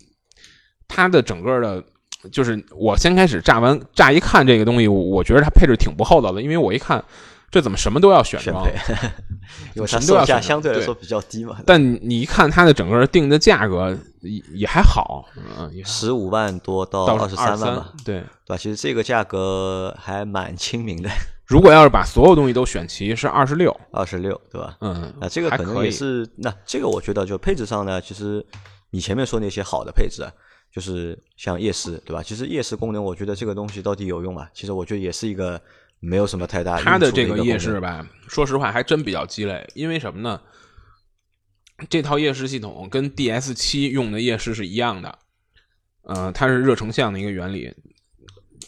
[0.88, 1.84] 它的整个的。
[2.32, 7.02] 就是我先开始乍完乍一看这个东西，我觉得它配置挺不厚道的，因为我一看
[7.50, 8.68] 这怎么什么都要选装，
[9.74, 11.58] 因为它售价相对来说比较低嘛。
[11.66, 15.26] 但你一看它的整个定的价格也也还好，
[15.58, 18.58] 嗯，十五万多到二十三万吧，对对吧？
[18.58, 21.10] 其实这个价格还蛮亲民的。
[21.48, 24.76] 如果要是把所有东西都选齐，是二十六，二十六，对吧？
[24.82, 28.46] 嗯，那这个可能也是那这个我觉得就配置上呢，其实
[28.90, 30.26] 你前面说那些好的配置。
[30.70, 32.22] 就是像夜视，对吧？
[32.22, 34.48] 其实夜视功能，我觉得这个东西到底有用吗？
[34.54, 35.60] 其实我觉得也是一个
[36.00, 36.80] 没有什么太大。
[36.80, 39.68] 它的这个夜视吧，说实话还真比较鸡肋。
[39.74, 40.40] 因为什么呢？
[41.90, 45.20] 这套夜视系统跟 DS 七用的夜视是一样的，
[46.04, 47.72] 呃，它是热成像的一个原理。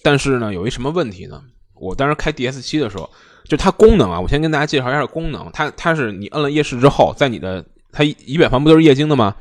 [0.03, 1.41] 但是呢，有一什么问题呢？
[1.73, 3.09] 我当时开 DS 七的时候，
[3.45, 5.49] 就它功能啊，我先跟大家介绍一下功能。
[5.51, 9.35] 它它是你摁了夜视之后，在你的它仪表盘不都是液晶的吗？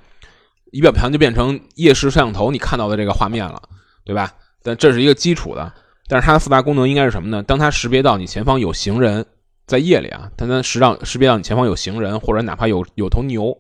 [0.71, 3.63] 仪表盘就变成夜视摄像头，你看到的这个画面了，
[4.05, 4.35] 对吧？
[4.63, 5.73] 但这是一个基础的，
[6.09, 7.43] 但是它的复杂功能应该是什么呢？
[7.43, 9.25] 当它识别到你前方有行人，
[9.67, 13.57] 在夜里啊，它能识到识别到你前方有行人，或者哪怕有有头牛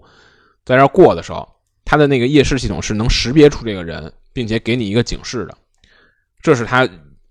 [0.65, 1.47] 在这过的时候，
[1.85, 5.55] 它的那个夜视系统是能识别出这个人，并且给你一个警示的，
[6.43, 6.89] 这是它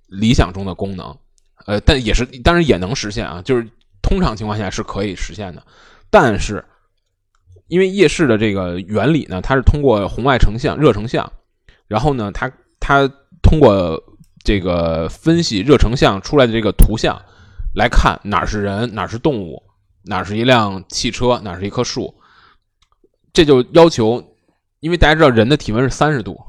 [0.07, 1.17] 理想中的功能。
[1.65, 3.67] 呃，但也是当然也能实现啊，就是
[4.01, 5.63] 通常情况下是可以实现的。
[6.09, 6.63] 但是
[7.67, 11.29] 因为夜视的这个原理呢，它是通过红外成像、热成像，
[11.87, 12.49] 然后呢，它
[12.79, 13.05] 它
[13.41, 14.01] 通过
[14.43, 17.21] 这个分析热成像出来的这个图像
[17.75, 19.61] 来看哪儿是人，哪儿是动物，
[20.03, 22.15] 哪儿是一辆汽车，哪儿是一棵树。
[23.33, 24.23] 这就要求，
[24.79, 26.39] 因为大家知道人的体温是三十度，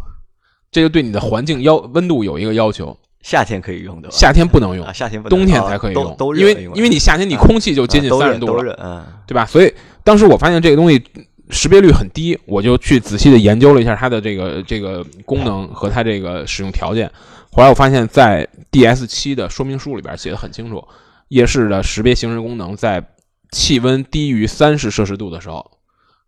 [0.70, 2.96] 这就对你的环境要温度有一个要求。
[3.20, 9.44] 夏天可以用的，夏天不能用啊，夏天不冬天才可以用，都因为因为你夏天你空气就接近三十度了，嗯，对吧？
[9.44, 9.74] 所以
[10.04, 11.04] 当时我发现这个东西
[11.50, 17.10] 识别率很低，我就去仔细的研究了一下它的这个这个功能和它这个使用条件。
[17.50, 20.86] 后来我发现，在 DS 七的说明书里边写的很清楚，
[21.28, 23.14] 夜视的识别行驶功能在
[23.50, 25.78] 气温低于三十摄氏度的时候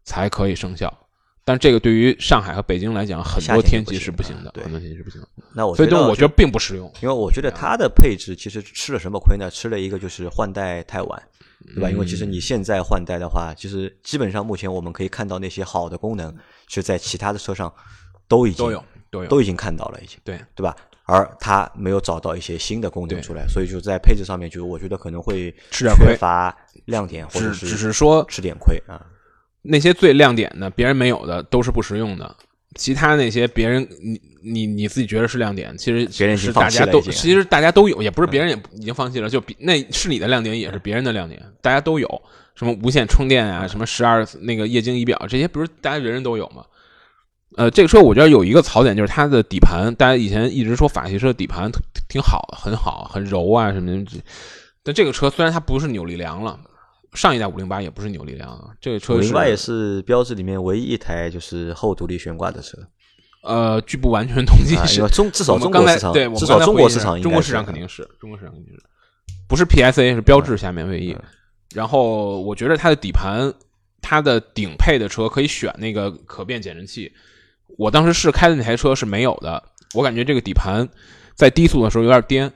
[0.04, 0.92] 才可以生效。
[1.44, 5.28] 但这个对于上海和北京来讲，很多天气是不行的，很多天气是不行的。
[5.54, 9.50] 那我所以我觉得并不实用，因为我觉得它的配置其实吃了什么亏呢？
[9.50, 11.22] 吃了一个就是换代太晚，
[11.74, 11.90] 对吧？
[11.90, 16.32] 因为其实你现在换代的话，其实基本上目前我们可以看到那些好的功能，
[16.68, 17.72] 是在其他的车上
[18.28, 20.76] 都已经都有都有都已经看到了，已经对对吧？
[21.10, 29.04] 而它没有找到一些新的功能出来，所以就在配置上面，就我觉得可能会缺乏亮点，或者是只是说吃点亏啊。
[29.62, 32.36] 那些最亮点的，别人没有的，都是不实用的。
[32.76, 42.08] 其他那些别人你你你自己觉得是亮点，其实别人是大家都其实大家都有，也不是别人也已经放弃了，就比那是你的亮点，也是别人的亮点，大家都有。
[42.54, 46.62] 什么无线充电啊，什么十二那个液晶仪表，这些不是大家人人都有吗？
[47.56, 51.70] 呃，这个车我觉得有一个槽点，就是它的底盘，大家以前一直说法系车底盘
[52.08, 54.10] 挺好的，很好，很柔啊什么的。
[54.82, 56.58] 但这个车虽然它不是扭力梁了。
[57.12, 62.78] 上一代五零八也不是扭力梁啊，这个车五零八也是标致里面唯一一台就是后独立悬挂的车。
[63.42, 68.80] 呃，据不完全统计是中至少中国市场，对，至少中国市场，中国市场肯定是中国市场肯定是，
[69.48, 71.16] 不是 PSA 是标致下面唯一。
[71.74, 73.52] 然后我觉得它的底盘，
[74.00, 77.10] 它的顶配的车可以选那个可变减震器。
[77.76, 79.62] 我当时试开的那台车是没有的，
[79.94, 80.88] 我感觉这个底盘
[81.34, 82.52] 在低速的时候有点颠，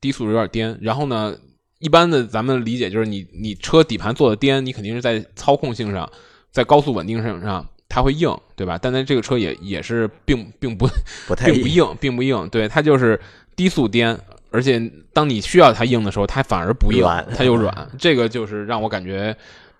[0.00, 0.78] 低速有点颠。
[0.80, 1.36] 然后呢？
[1.80, 6.10] 一般的，咱们理解就是你你车底盘做的颠，你肯定是在操控性上，
[6.50, 8.76] 在高速稳定性上它会硬，对吧？
[8.76, 10.88] 但在这个车也也是并并不
[11.28, 13.20] 不太并不硬，并不硬，对它就是
[13.54, 14.18] 低速颠，
[14.50, 17.04] 而且当你需要它硬的时候，它反而不硬，
[17.36, 19.36] 它又软，这个就是让我感觉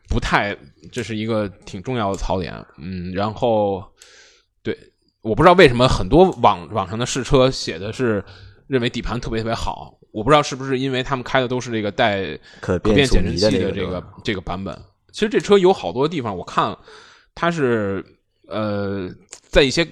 [0.09, 0.57] 不太，
[0.93, 3.89] 这是一个挺重要的槽点，嗯，然后对，
[5.29, 8.25] 我不知道为什么很多网网上的试车写的是
[8.67, 9.95] 认为底盘特别特别好。
[10.11, 14.77] 我不知道是不是因为他们开的都是这个带可变减震器的这个这个版本。
[15.13, 16.75] 其实这车有好多地方，我看
[17.35, 18.03] 它是
[18.47, 19.07] 呃，
[19.43, 19.87] 在一些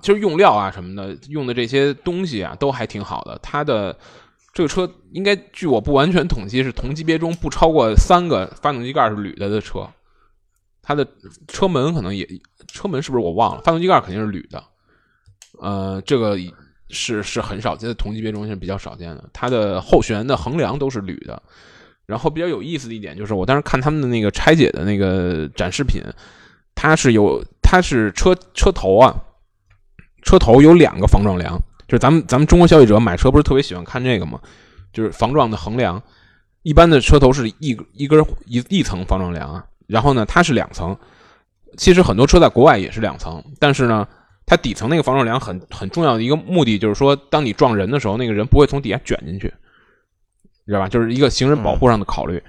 [0.00, 3.36] 就是用料啊什么的用的这些东西啊都还挺好的。
[3.42, 3.96] 它的
[4.54, 9.88] 这个车应该据我不完全统计是同级别中不超过三个发动机盖是铝的的车。
[10.88, 11.06] 它的
[11.46, 12.26] 车门可能也
[12.72, 13.60] 车门是不是我忘了？
[13.62, 14.64] 发动机盖肯定是铝的。
[15.60, 16.38] 呃，这个。
[16.90, 19.28] 是是很少见，在同级别中是比较少见的。
[19.30, 21.42] 它的后悬的横梁都是铝的。
[22.06, 26.02] 然后比较有意思的一点就是，我当时看他们的那个拆解的那个展示品，
[26.74, 29.14] 它是有它是车车头啊，
[30.22, 34.40] 车头有两个防撞梁，就是咱们咱们中国消费者买车不是特别喜欢看这个吗？
[34.90, 36.02] 就是防撞的横梁，
[36.62, 40.96] 一般的车头是一一根一一层防撞梁啊，然后呢它是两层。
[41.76, 44.06] 其实很多车在国外也是两层，但是呢。
[44.50, 49.52] 它底层那个防撞梁很很重要的一个目的，就是说，当你撞人的时候，那个人不会从底下卷进去，
[50.66, 50.88] 知道吧？
[50.88, 52.42] 就是一个行人保护上的考虑。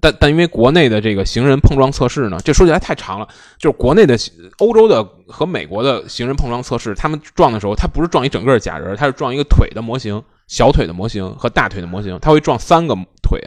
[0.00, 3.26] 但但因为国内的这个行人碰撞测试呢，这说起来太长了。
[3.58, 4.16] 就是国内的、
[4.58, 13.40] 欧洲的和美国的行人碰撞测试，他们撞的时候，他不是撞一整个假人，他是撞一个腿的模型、小腿的模型和大腿的模型，他会撞三个腿，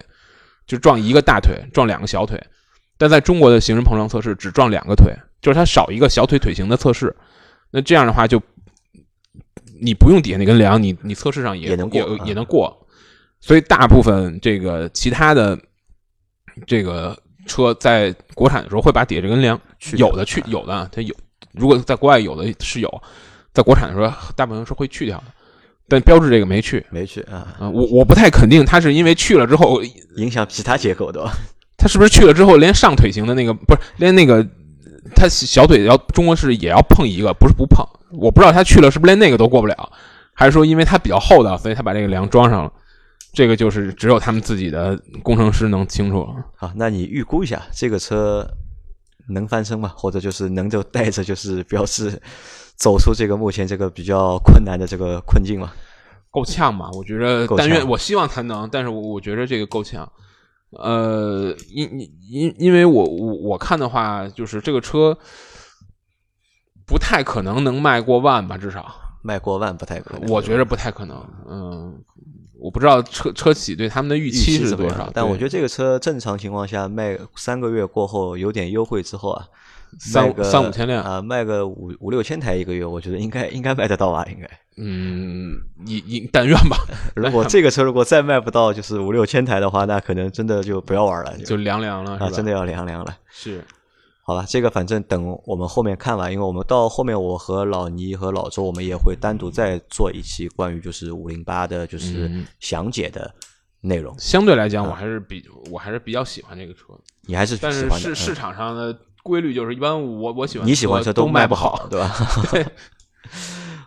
[0.65, 2.37] 就撞一个大腿，撞两个小腿。
[2.97, 7.15] 但在中国的行人碰撞测试只撞两个腿，就是它少一个小腿腿型的测试。
[7.71, 8.41] 那这样的话，就
[9.81, 12.87] 你不用底下那根梁，你你测试上也能过，也能过。
[13.39, 15.57] 所以大部分这个其他的
[16.65, 19.59] 这个车在国产的时候会把底下这根梁
[19.97, 21.13] 有的去有的它有，
[21.51, 23.01] 如果在国外有的是有，
[23.53, 25.25] 在国产的时候大部分是会去掉的。
[25.89, 27.69] 但标志这个没去，没去啊啊！
[27.69, 29.81] 我我不太肯定，它是因为去了之后
[30.17, 31.29] 影响其他结构的。
[31.87, 34.45] 它是不是去了之后连上腿型的那个不是连那个？
[35.15, 37.81] 他小腿要中国是也要碰一个，不是不碰。
[38.11, 39.89] 我不知道他去了是不是连那个都过不了，
[40.33, 42.73] 还是说因为他比较厚道，所以他把这个梁装上了。
[43.31, 46.35] 这个就是只有他们自己的工程师能清楚了。
[46.57, 48.45] 好，那你预估一下这个车
[49.29, 49.93] 能翻身吗？
[49.95, 52.21] 或者就是能就带着就是标志
[52.75, 55.71] 走出这个目前这个比较困难的这个困境吗？
[56.29, 56.89] 够呛吧？
[56.91, 60.11] 我觉得，但愿我希望他能，但是我我觉得这个够呛。
[60.77, 65.17] 呃，因因因因为我我我看的话，就是这个车
[66.85, 68.85] 不太可能能卖过万吧，至少
[69.23, 71.17] 卖过万不太可能，我觉着不太可能。
[71.49, 72.01] 嗯，
[72.59, 79.45] 我不知道车车企对他们的预预期是是多少，但我觉得这个车正常情况下卖三个月过后有点优惠之后啊，
[79.99, 84.25] 三三五千辆啊，卖个五五六千台一个月，我觉得应该应该卖得到吧？
[84.29, 84.49] 应该。
[84.79, 86.77] 嗯，你你但愿吧，
[87.15, 93.17] 如果这个车如果再卖不到就是五六千台的话，那可能真的就不要玩了，就凉凉了，那啊，真的要凉凉了。
[93.27, 93.63] 是
[94.21, 103.33] 好吧，这个反正等我们后面看完，因为我们到后面我和老倪和老周，我们也会单独再做一期关于就是五零八的，就是嗯详解的
[103.81, 104.13] 内容。
[104.19, 106.93] 相对来讲，我还是比我还是比较喜欢这个车，
[107.25, 108.95] 你还是但是市市场上的
[109.27, 112.15] 规律就是，一般我我喜欢你喜欢车都卖不好，， 对吧？
[112.51, 112.65] 对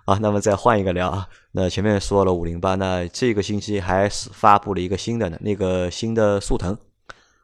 [0.05, 1.27] 啊，那么再换一个聊啊。
[1.53, 6.77] 那前面说了五零八，那这个星期还是发布了一个新的呢，那个新的速腾，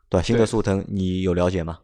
[0.08, 0.22] 对吧？
[0.22, 1.78] 新的速腾你有了解吗？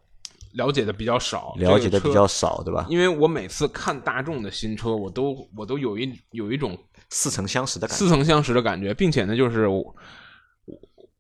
[0.53, 2.87] 了解的比较少，了解的比较少，对吧？
[2.90, 6.77] 因为我每次看大众的新车，我都我都有一有一种
[7.09, 8.05] 似曾相识的感觉。
[8.05, 9.66] 似曾相识的感觉，并且呢，就是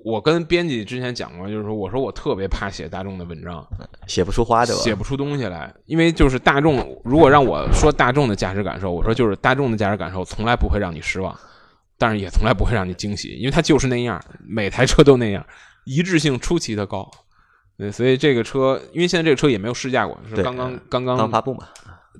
[0.04, 3.64] 我跟编辑之前讲过，就是说我说我特别怕写大众的文章，
[4.06, 4.74] 写不出花，的？
[4.74, 11.38] 写不出东西来，因为就是大众，如果让我说大众的驾驶感受，我说就是大众的驾驶感受从来不会让你失望，
[11.96, 15.46] 但是也从来不会让你惊喜，因为它就是那样，每台车都那样，
[15.84, 17.08] 一致性出奇的高。
[17.78, 21.68] 对，所以这个车，因为现在这个车也没有试驾过，是刚刚呃刚刚刚发布嘛，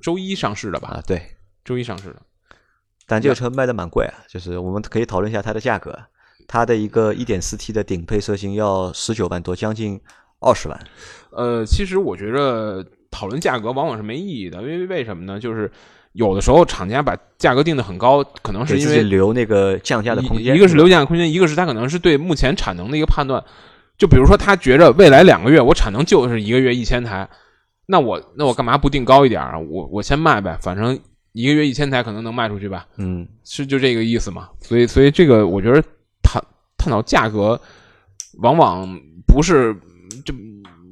[0.01, 0.89] 周一上市的吧？
[0.89, 1.21] 啊，对。
[1.65, 2.21] 周一上市的。
[3.05, 5.97] 但这个车卖的蛮贵啊，就是我们可以讨论一下它的价格。
[6.53, 9.99] 它的一个 1.4T 的顶配车型要十九万多，将近
[10.39, 10.79] 二十万。
[11.31, 15.39] 呃，其实我觉着讨论价格往往是没意义的，因为为什么呢？
[15.39, 15.71] 就是
[16.11, 20.53] 有的时候厂家把价格定的很高，可能是因为留那个降价的空间。
[20.53, 23.43] 一一个是留降价空间，一个是他可能是对目前产能的一个判断。
[23.97, 27.27] 就比如说，他觉着未来两个月我产能就是一个月一千台，
[27.87, 29.57] 那我那我干嘛不定高一点啊？
[29.57, 30.99] 我我先卖呗，反正
[31.31, 34.49] 一个月一千台可能能卖出去吧，嗯，是就这个意思嘛。
[34.61, 35.83] 所以所以这个我觉得
[36.83, 37.59] 探探讨价格，
[38.39, 39.73] 往往不是
[40.25, 40.33] 就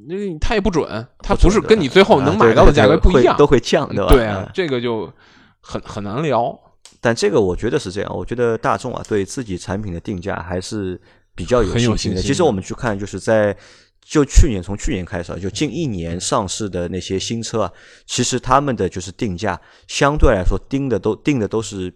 [0.08, 4.08] 那它也不准，它不是跟你最后能买到的价格不一样，啊都会降，对吧？
[4.10, 5.12] 对啊嗯，这个就
[5.60, 6.58] 很很难聊。
[6.99, 10.99] 但这个我觉得是这样，我觉得大众啊对自己产品的定价还是
[11.36, 12.21] 比较有信心的。
[12.21, 13.56] 其实我们去看，就是在
[14.04, 17.71] 就去年从去年开始啊，就近一年上市的那些新车啊，
[18.06, 21.93] 其实他们的就是定价相对来说定的都定的都是。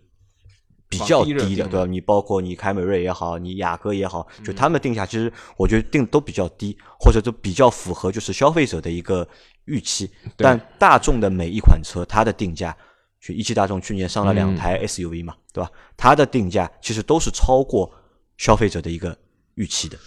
[0.87, 1.85] 比较低的，对吧？
[1.85, 9.27] 你包括你凯美瑞也好，你雅阁也好，就他们定价其实我觉得定都比较低，或者都比较符合就是消费者的一个
[9.65, 10.09] 预期。
[10.37, 12.75] 但大众的每一款车，它的定价，
[13.19, 15.69] 就一汽大众去年上了两台 SUV 嘛，对吧？
[15.97, 17.91] 它的定价其实都是超过
[18.37, 19.17] 消费者的一个
[19.55, 19.97] 预期的。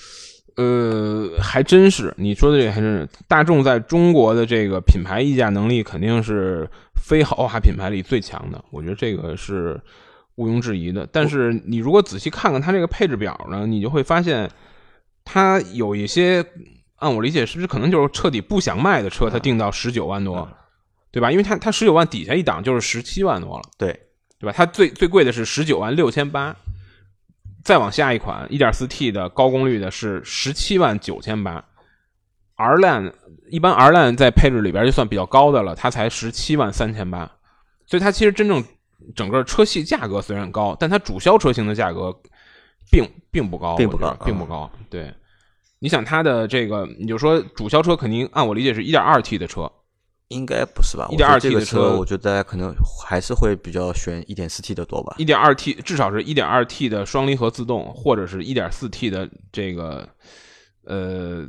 [0.56, 6.68] 呃，还真是你说的这个还真是，大众在中国的这个品牌溢价能力肯定是
[7.00, 9.80] 非豪华品牌里最强的，我觉得这个是
[10.38, 11.06] 毋庸置疑的。
[11.12, 14.50] 但是你如果仔细看看它这个配置表呢，你就会发现
[15.24, 16.44] 它有一些，
[16.96, 20.48] 按我理解，是不是可能就是彻底不想卖的车，它定到十九万多，
[21.10, 21.30] 对吧？
[21.30, 23.64] 因为它它十九万底下一档就是十七万多了。
[23.76, 23.92] 对，
[24.38, 24.54] 对吧？
[24.56, 26.56] 它最最贵的是十九万六千八，
[27.64, 31.64] 再往下一款一点四 T 的高功率的是十七万九千八
[32.56, 33.12] ，R Line
[33.50, 37.30] 一般 R Line 在配置里边就算比较高的了，它才十七万三千八，
[37.86, 38.64] 所以它其实真正
[39.14, 42.14] 整个车系价格虽然高，但它主销车型的价格
[42.90, 44.70] 并并不高，并不高并不高。
[44.90, 45.12] 对，
[45.78, 49.70] 你想它的这个，你就说主销车肯定按我理解是一点二 T 的车，
[50.28, 52.74] 应该不是吧？1.2我觉得这 T 的车我觉得大家可能
[53.06, 55.14] 还是会比较选一点四 T 的多吧。
[55.18, 60.08] 一点二 T 至少是一点二 T 的双离合自动，或者是一点四 T 的这个，
[60.84, 61.48] 呃，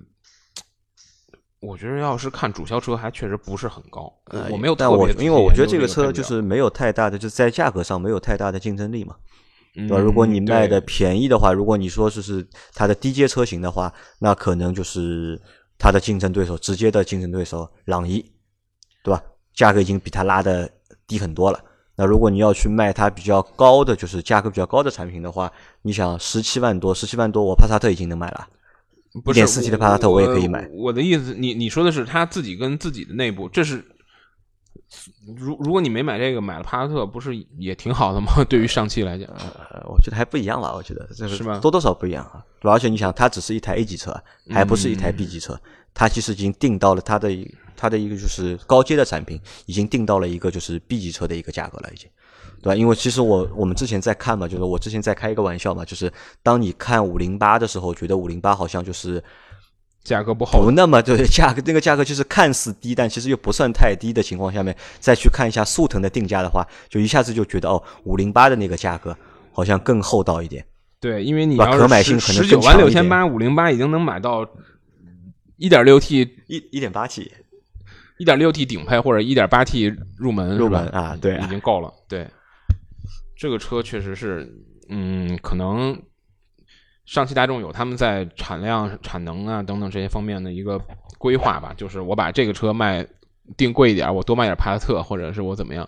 [1.62, 4.12] 我觉得要是看主销车，还确实不是很高。
[4.26, 9.16] 呃我没有但我特别因为我觉得这个车就是没有太大的，就是在价格上没有太大的竞争力嘛。
[9.76, 10.02] 嗯对吧？
[10.02, 15.40] 如果你卖的便宜的话，如果你说就是它的低阶车型的话，那可能就是
[15.78, 18.20] 它的竞争对手，直接的竞争对手朗逸，
[19.04, 19.22] 对吧？
[19.54, 20.70] 价格已经比它拉的
[21.06, 21.60] 低很多了。
[21.96, 25.52] 那如果你要去卖它比较高的，就是价格比较高的产品的话，
[25.82, 28.48] 你想十七万多，十七万多，我帕萨特已经能买了。
[29.24, 33.84] 不是 1.4T 的帕萨特我也可以买我的意思，你你说的是他自己跟自己的内部，这是
[35.38, 38.28] 如如果你没买这个，买了帕萨特，不是也挺好的吗？
[38.50, 42.44] 对于上汽来讲，呃，我觉得还不一样吧，我觉得这是吧多多少不一样啊。
[42.62, 44.16] 而且你想，它只是一台 A 级车，
[44.50, 45.60] 还不是一台 B 级车，
[45.94, 47.30] 它其实已经定到了它的
[47.78, 52.10] 它的一个就是高阶的产品已经定到了一个就是 B 级车的一个价格了，已经，
[52.62, 52.76] 对吧？
[52.76, 56.12] 因为其实我我们之前在看嘛，就是我之前在开一个玩笑嘛，就是
[56.44, 59.24] 当你看五零八的时候，觉得五零八好像就是
[60.04, 69.16] 价格不好，不那么对价格那个价格就是看似低，但其实又不算太低的情况下面，再去看一下速腾的定价的话，就一下子就觉得哦，五零八的那个价格
[69.52, 70.66] 好像更厚道一点。
[71.02, 74.46] 对，因为你可买性可能更十九万六千八，五零八已经能买到
[75.56, 77.32] 一点六 T、一一点八 T
[78.18, 81.90] 一点六 T 顶配或者一点八 T 入门入门啊，对啊已经够了。
[82.10, 82.28] 对，
[83.40, 84.46] 这个车确实是，
[84.90, 85.98] 嗯，可能
[87.06, 90.78] 上汽大众有他们在产量、产能啊等等这些方面的一个
[91.18, 93.08] 规划吧，就是我把这个车卖
[93.56, 95.88] 定贵一点，我多卖点帕萨特，或者是我怎么样。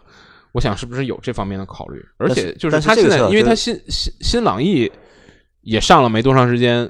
[0.54, 2.02] 我想是不是有这方面的考虑？
[2.18, 4.90] 而且就是它现在，因为它新新新朗逸
[5.60, 6.90] 也上了没多长时间，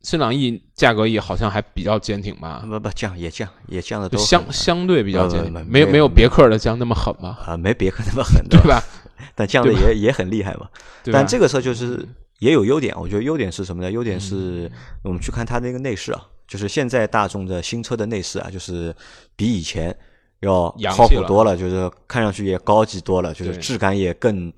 [0.00, 8.82] 新朗逸价格也好像还比较坚挺吧，不不降也降也降的都相相对比较呃坚挺，没没有没没有别克的降那么狠吧，啊没别克那么狠对吧？
[9.18, 9.24] 吧？
[9.34, 10.68] 但降的也也很厉害嘛。
[11.12, 12.06] 但这个车就是
[12.38, 13.90] 也有优点，我觉得优点是什么呢？
[13.90, 18.94] 优点嗯是我们去看它那个内饰啊，就是现在大众的新车的内饰啊，就是
[19.36, 19.96] 比以前
[20.40, 24.52] 要靠谱多了，就是看上去也高级多了，就是质感也更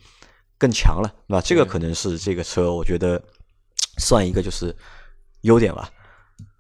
[0.59, 1.41] 更强了，对吧？
[1.41, 3.23] 这个可能是这个车我觉得
[3.99, 4.75] 算一个就是
[5.43, 5.91] 优点吧。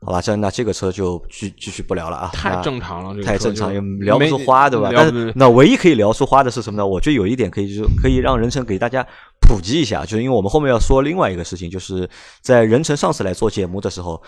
[0.03, 4.90] 好吧，这那这个车就继继续不聊了啊，太正常了，这个太正常，也聊不出花，对吧？
[4.94, 6.86] 但是那唯一可以聊出花的是什么呢？
[6.86, 9.07] 我觉得有一点可以就是可以让任成给大家
[9.40, 12.09] 普及一下，就是因为我们后面要说另外一个事情，就是
[12.40, 14.22] 在任成上次来做节目的时候，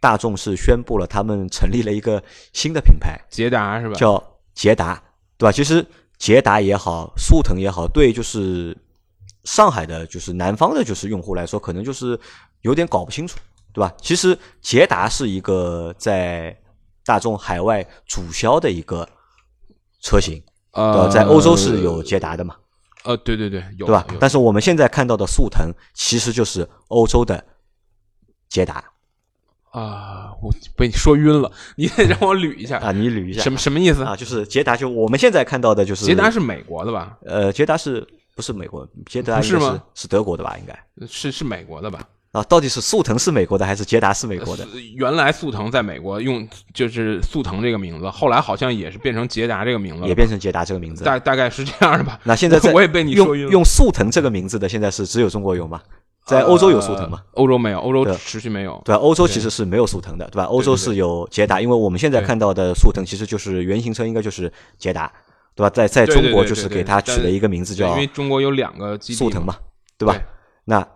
[0.00, 3.94] 大众是宣布了他们成立了一个新的品牌，捷达是吧？
[3.94, 4.22] 叫
[4.54, 5.02] 捷达，
[5.38, 5.52] 对吧？
[5.52, 5.84] 其实
[6.18, 8.76] 捷达也好，速腾也好，对就是
[9.44, 12.20] 上海的，就是南方的，就是用户来说，可能就是
[12.60, 13.38] 有点搞不清楚，
[13.76, 13.92] 对吧？
[14.00, 16.58] 其实捷达是一个在
[17.04, 19.06] 大众海外主销的一个
[20.00, 22.56] 车型，呃，在欧洲是有捷达的嘛，
[23.04, 24.06] 呃，对对对，有对吧？
[24.18, 27.44] 但是我们现在看到的速腾其实就是欧洲的
[28.48, 28.82] 捷达
[29.72, 34.02] 啊，我被你说晕了，你得让我捋一下 啊，你捋一下什么什么意思？
[34.02, 34.16] 啊？
[34.16, 37.18] 就是捷达，就我们现在看到的就是捷达是美国的吧？
[37.26, 38.88] 呃，捷达是不是美国？
[39.04, 40.56] 捷达不是吗是是德国的吧？
[40.58, 42.08] 应该是是美国的吧？
[42.36, 44.64] 啊，到底是速腾是美国的还是捷达是美国的？
[44.64, 51.02] 呃原来速腾在美国用就是速腾这个名字，后来好像也是变成捷达这个名字，也变成捷达这个名字。
[51.02, 52.20] 大大概是这样的吧。
[52.24, 53.12] 那现在 在我也被你。
[53.12, 55.80] 用用速腾这个名字的，现在是只有中国有吗？
[56.26, 57.20] 在欧洲有速腾吗？
[57.32, 57.42] 呃？
[57.42, 58.82] 欧洲没有，欧洲对持续没有。
[58.84, 59.00] 对吧？
[59.00, 60.44] 欧洲其实是没有速腾的，对吧？
[60.44, 65.10] 欧洲是有捷达，因为我们现在看到的速腾其实就是原型车，应该就是捷达，
[65.54, 65.70] 对吧？
[65.70, 69.54] 在在中国就是给它取了一个名字叫因为中国有两个速腾嘛，
[69.96, 70.12] 对吧？
[70.14, 70.22] 对
[70.64, 70.86] 那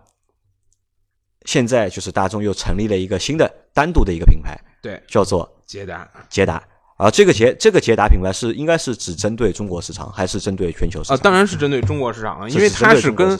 [1.45, 6.61] 现在就是大众又成立了一个新的单独的一个品牌，对，叫做捷达捷达。
[6.97, 11.23] 啊这个捷这个捷达品牌是应该是只针对中国市场，还是针对全球市场啊，场？
[11.23, 13.39] 当然是针对中国市场了，因为它是跟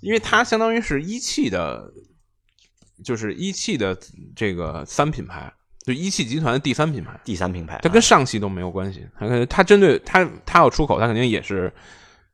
[0.00, 1.88] 因为它相当于是一汽的，
[3.04, 3.96] 就是一汽的
[4.34, 5.52] 这个三品牌，
[5.84, 9.06] 就一汽集团的第三品牌，第三品牌，它跟上汽都没有关系。
[9.16, 11.72] 它跟它针对它，它要出口，它肯定也是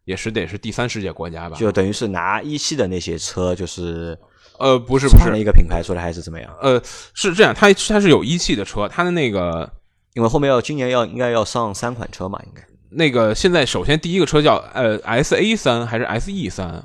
[0.07, 1.57] 也是得是第三世界国家吧？
[1.59, 4.19] 就等于是拿一汽的那些车，就是
[4.59, 6.55] 呃，不是不是，一个品牌出来，还是怎么样？
[6.61, 6.81] 呃，
[7.15, 9.71] 是这样，它它是有一汽的车，它的那个
[10.15, 16.85] 因为后面要今年要应该要上三款车嘛，应该那个现在首先第一个车叫呃 S A 三还是 S E 三，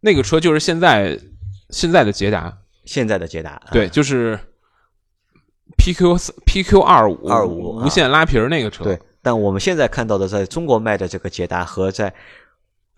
[0.00, 1.18] 那个车就是现在
[1.70, 4.38] 现在的捷达，现在的捷达，对，就是
[5.78, 8.98] PQ 四 PQ 二五二五无线拉皮儿那个车，对。
[9.24, 12.12] 但我们现在看到的在中国卖的这个捷达和在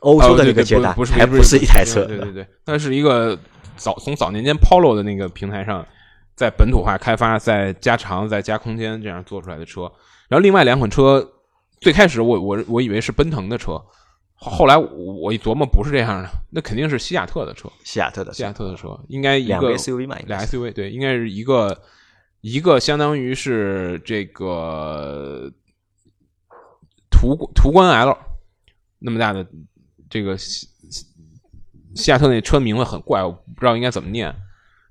[0.04, 3.38] 欧哦洲的那个捷达不是还不是一台车，对对对，那是一个
[3.76, 5.84] 早从早年间 Polo 的那个平台上，
[6.36, 9.90] 在本土化开发，在加长、再加空间这样做出来的车。
[10.28, 11.26] 然后另外两款车，
[11.80, 13.72] 最开始我我我以为是奔腾的车，
[14.34, 21.76] 后后来我我一琢磨不是这样的，那肯定是西亚特的车，西亚特的西亚特的车应该一两个个 SUV 嘛，应该俩 SUV 对，应该是一个
[22.42, 25.50] 一个相当于是这个
[27.10, 28.16] 途途观 L
[28.98, 29.46] 那么大的
[30.14, 30.68] 这个西
[31.96, 34.32] 西亚特那车名字很怪，我不知道应该怎么念。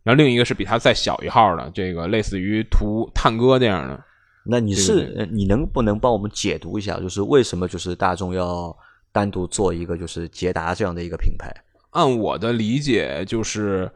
[0.03, 4.03] 然后另一个是比它再小一号的，这个类似于图探戈这样的。
[4.45, 8.76] 那你是呃你能不能帮我们解读一下，就是为什么就是大众要
[9.13, 11.49] 单独做一个就是捷达这样的一个品牌？
[11.91, 13.89] 按我的理解，就是，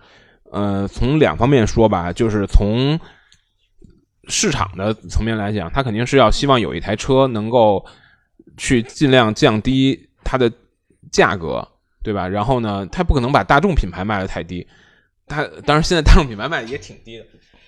[0.53, 2.97] 呃，从两方面说吧，就是从
[4.30, 7.86] 市场的层面来讲，它肯定是要希望有一台车能够
[8.55, 10.49] 去尽量降低它的
[11.12, 11.68] 价格，
[12.03, 12.28] 对吧？
[12.28, 14.66] 然后呢，它不可能把大众品牌卖的太低，
[15.28, 17.26] 它当然现在大众品牌卖的也挺低的，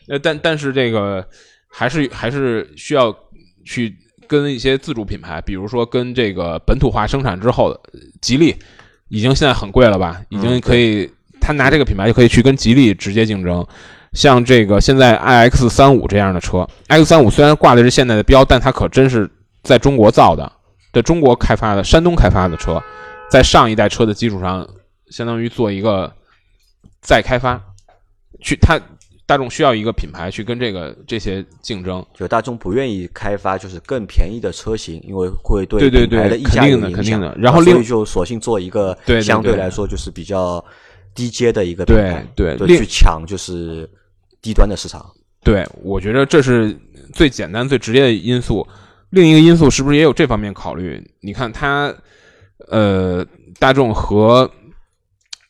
[0.07, 1.27] 呃，但但是这个
[1.67, 3.15] 还是还是需要
[3.65, 3.95] 去
[4.27, 7.79] 跟一些自主品牌，比如说跟这个本土化生产之后的
[8.21, 8.55] 吉利，
[9.09, 10.21] 已经现在很贵了吧？
[10.29, 11.09] 已经可以，
[11.41, 13.65] 他拿这个品牌就可以去跟吉利直接竞争。
[14.13, 19.29] 像这个现在 iX 三五这样的车，X 三五虽然挂的是现代的标，但它可真是
[19.61, 20.51] 在中国造的，
[20.91, 22.81] 在中国开发的，山东开发的车，
[23.29, 24.67] 在上一代车的基础上，
[25.09, 26.11] 相当于做一个
[27.01, 27.61] 再开发，
[28.41, 28.79] 去它
[29.25, 37.21] 大众需要一个品牌去跟这个这些竞争，就大众不愿意开发就是更便宜的车型，因为会对对品牌的溢价有影响。
[37.39, 40.63] 然后，所以就索性做一个相对来说就是比较
[41.13, 43.89] 低阶的一个品牌，对对，去抢就是。
[44.41, 45.05] 低端的市场，
[45.43, 46.73] 对我觉得这是
[47.11, 48.65] 最简单、最直接的因素。
[49.09, 51.05] 另一个因素是不是也有这方面考虑？
[51.19, 51.93] 你看，它
[52.69, 53.25] 呃，
[53.59, 54.49] 大众和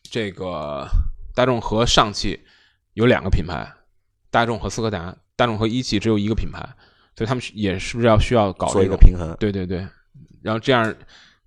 [0.04, 0.88] 这个
[1.36, 2.40] 大众和上汽
[2.94, 3.72] 有两个品牌，
[4.32, 6.60] 大众和斯柯达，大众和一汽只有一个品牌，
[7.16, 9.36] 所以他们也是不是要需要搞一个平衡？
[9.40, 9.86] 对对对，
[10.42, 10.96] 然后这样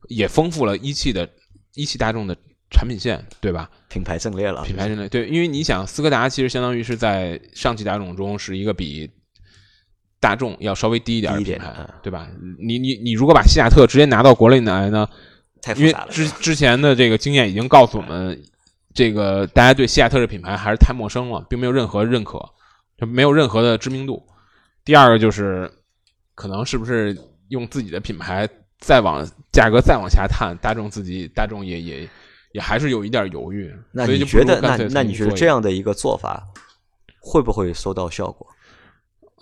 [0.08, 1.28] 也丰富了一汽的
[1.74, 2.36] 一汽大众的。
[2.74, 3.68] 产品线对吧？
[3.90, 9.10] 品牌阵列了，品牌阵列对，因为你想，斯柯达其实相当于是在上汽大众中是一个比
[10.18, 12.26] 大众要稍微低一点的品牌，对吧？
[12.58, 15.06] 你你你如果把西雅特直接拿到国内来呢？
[15.76, 18.42] 因为之之前的这个经验已经告诉我们，
[18.94, 22.38] 这个大家对西雅特这品牌还是太陌生了，并没有任何认可，
[22.98, 24.26] 就没有任何的知名度。
[24.84, 25.70] 第二个就是，
[26.34, 27.16] 可能是不是
[27.48, 28.48] 用自己的品牌
[28.80, 32.08] 再往价格再往下探，大众自己大众也也。
[32.54, 36.46] 也还是有一点犹豫，那你觉得那那你觉得这样的一个做法
[37.18, 38.46] 会不会收到效果？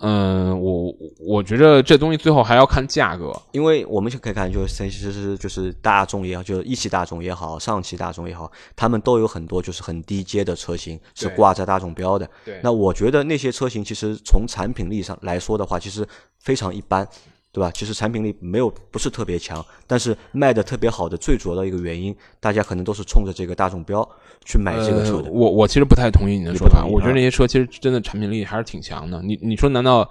[0.01, 12.27] 嗯，我我觉得这东西最后还要看价格，因为我们就可以看，就是其实是就是大众也好，就是一汽大众也好，上汽大众也好，他们都有很多就是很低阶的车型是挂在大众标的。
[12.43, 16.07] 对，那我觉得那些车型其实从产品力上来说的话，其实
[16.39, 17.07] 非常一般。
[17.53, 17.69] 对吧？
[17.73, 24.07] 其实产品力没有不是特别强，但是卖的特别好的最主要的一个原因，大家可能都是冲着这个大众标
[24.45, 25.29] 去买这个车的。
[25.29, 29.21] 我我其实不太同意你的说法，我觉得那些车其实真的产品力还是挺强的。
[29.21, 30.09] 你你说难道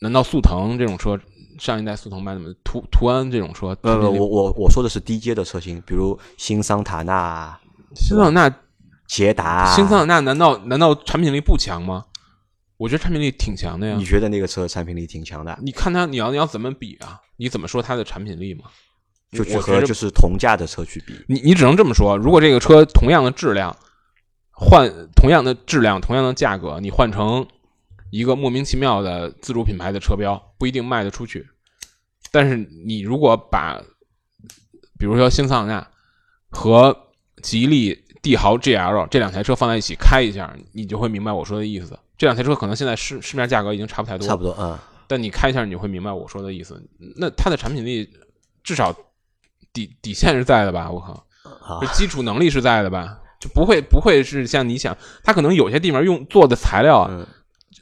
[0.00, 1.16] 难道速腾这种车
[1.60, 2.52] 上一代速腾卖的么？
[2.64, 3.76] 途途安这种车？
[3.82, 7.56] 呃，我我我说的是低阶的车型，比如新桑塔纳、
[7.94, 8.56] 新桑塔纳、
[9.06, 12.04] 捷达、新桑塔纳，难道难道产品力不强吗？
[12.78, 13.96] 我觉得产品力挺强的呀。
[13.98, 15.58] 你觉得那个车产品力挺强的？
[15.60, 17.20] 你看它，你要你要怎么比啊？
[17.36, 18.64] 你怎么说它的产品力嘛？
[19.30, 21.12] 就去和就是同价的车去比。
[21.26, 22.16] 你你只能这么说。
[22.16, 23.76] 如果这个车同样的质量，
[24.52, 27.46] 换同样的质量、同样的价格，你换成
[28.10, 31.46] 一个莫名其妙的自主品牌的车标，不一定卖得出去。
[32.30, 32.56] 但是
[32.86, 33.82] 你如果把，
[34.98, 35.88] 比如说新桑塔纳
[36.50, 36.96] 和
[37.42, 41.98] 吉利帝豪 GL 这两台车放在一起开一下，你就会明白我说的意思。
[42.18, 44.82] 这两台车可能现在市市面价格已经差不太多，差不多啊。
[45.06, 46.82] 但你开一下，你会明白我说的意思。
[47.16, 48.06] 那它的产品力
[48.62, 48.92] 至少
[49.72, 50.90] 底底线是在的吧？
[50.90, 51.24] 我靠，
[51.94, 53.18] 基础能力是在的吧？
[53.40, 57.08] 就不会不会是像你想，它可能有些地方用做的材料，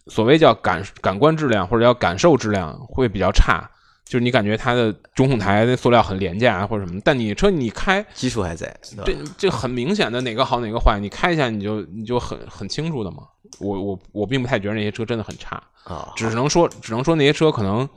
[0.08, 3.68] 所谓叫感感官质量或者叫感受质量会比较差。
[4.04, 8.72] 就是你感觉它的中控台的塑料很廉价或者什么，但你车你开基础还在，
[9.04, 13.24] 这这很明显的哪个好哪个坏，你开一下你就你就很很清楚的嘛。
[13.58, 17.88] 我我我并不太觉得那些车真的很差啊，只能说只能说那些车可能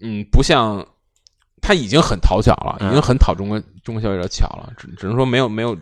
[0.00, 0.86] 嗯不像，
[1.60, 5.76] 它已经很讨巧了，已经很讨中国中国消费者巧了，只只能说没有没有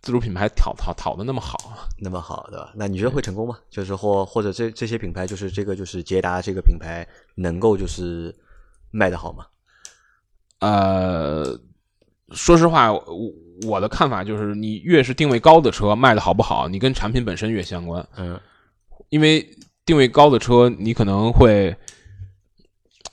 [0.00, 1.58] 自主品牌讨讨讨的那么好，
[1.98, 2.72] 那么好的。
[2.74, 3.58] 那你觉得会成功吗？
[3.70, 8.34] 就是或或者这这些品牌就是这个就是捷达这个品牌能够就是。
[8.96, 9.44] 卖的好吗？
[10.60, 11.58] 呃，
[12.30, 13.02] 说实话，我
[13.66, 18.04] 我的看法就是，你越是定位高的车卖的好不好，你跟产品本身越相关。
[18.16, 18.38] 嗯，
[19.10, 19.48] 因为
[19.84, 21.74] 定位高的车，你可能会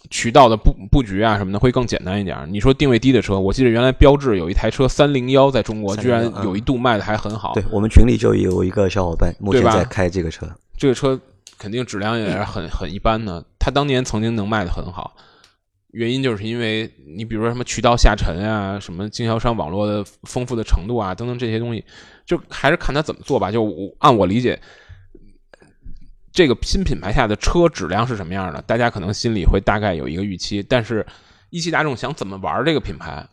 [0.10, 2.38] 渠道的布布局啊什么的会更简单一点。
[2.50, 7.54] 你说定位低的车，我记得原来标致有一台车三零幺，在中国居然有一度卖的还很好。
[7.54, 11.20] 对我们群里就有一个小伙伴目前在开这个车，这个车
[11.58, 13.46] 肯定质量也是很很一般的。
[13.60, 15.16] 他当年曾经能卖的很好。
[15.92, 21.84] 原因就是因为你比如说什么渠道下沉啊，什么经销商网络的丰富的程度啊，等等这些东西，
[22.26, 23.52] 就还是看他怎么做吧。
[23.52, 24.58] 就按我理解，
[26.32, 30.64] 这个新品牌下的车质量是什么样的，大家可能心里会大概有一个预期。
[30.64, 31.06] 但是
[31.50, 33.28] 一汽大众想怎么玩这个品牌，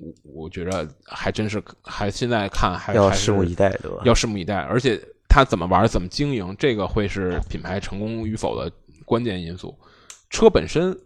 [0.00, 3.98] 我我觉得还真是还现在看还要拭目以待，对吧？
[4.06, 4.56] 要拭目以待。
[4.56, 4.98] 而且
[5.28, 8.72] 他怎么玩，怎么经营，这个会是品牌成功与否的
[9.04, 9.78] 关键因素。
[10.30, 10.98] 车本身。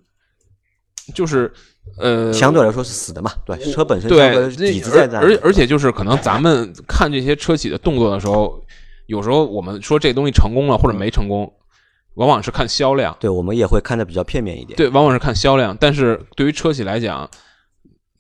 [1.13, 1.53] 就是，
[1.99, 8.65] 呃，相对来说是死的嘛，对，车本身对底子在而而且就是可能咱们看这些车企的动作的时候，
[9.07, 11.53] 有时候我们说这东西成功了或者没成功，
[12.15, 13.15] 往往是看销量。
[13.21, 14.77] 对我们也会看的比较片面一点。
[14.77, 15.77] 对，往往是看销量。
[15.79, 17.29] 但是对于车企来讲，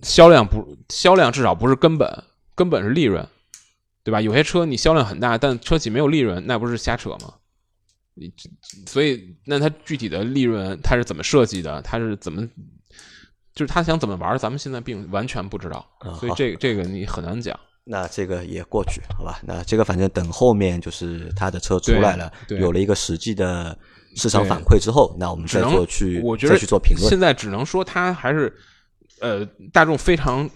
[0.03, 2.24] 销量不销量至少不是根本，
[2.55, 3.26] 根本是利润，
[4.03, 4.20] 对吧？
[4.20, 7.35] 有些车你销量很大，但车企没有利润，那不是瞎扯吗？
[8.16, 8.32] 你
[8.87, 11.82] 所以那它具体的利润它是怎么设计的？
[11.82, 12.47] 它是怎么
[13.55, 14.37] 就是他想怎么玩？
[14.39, 15.87] 咱们现在并完全不知道，
[16.19, 17.59] 所以这个这个你很难讲。
[17.87, 19.39] 那这个也过去，好吧？
[19.45, 23.77] 那这个反正等后面就是他的车出来了，有了一个实际的
[24.17, 27.09] 市场反馈之后，那我们再做去，我觉得再去做评论。
[27.09, 28.51] 现在只能说他还是
[29.21, 30.49] 呃，大众非常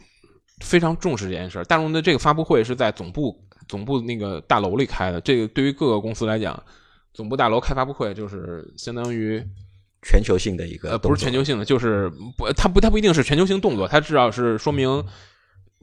[0.64, 1.64] 非常重视这件事儿。
[1.64, 3.38] 大众的这个发布会是在总部
[3.68, 6.58] 总部那个大楼里开的，这个对于各个公司来讲，
[7.12, 9.46] 总部大楼开发布会就是相当于
[10.02, 15.04] 全球性的一个，呃，不是全球性的，就是不，它不，它不一定是全球性动作，它至少是说明。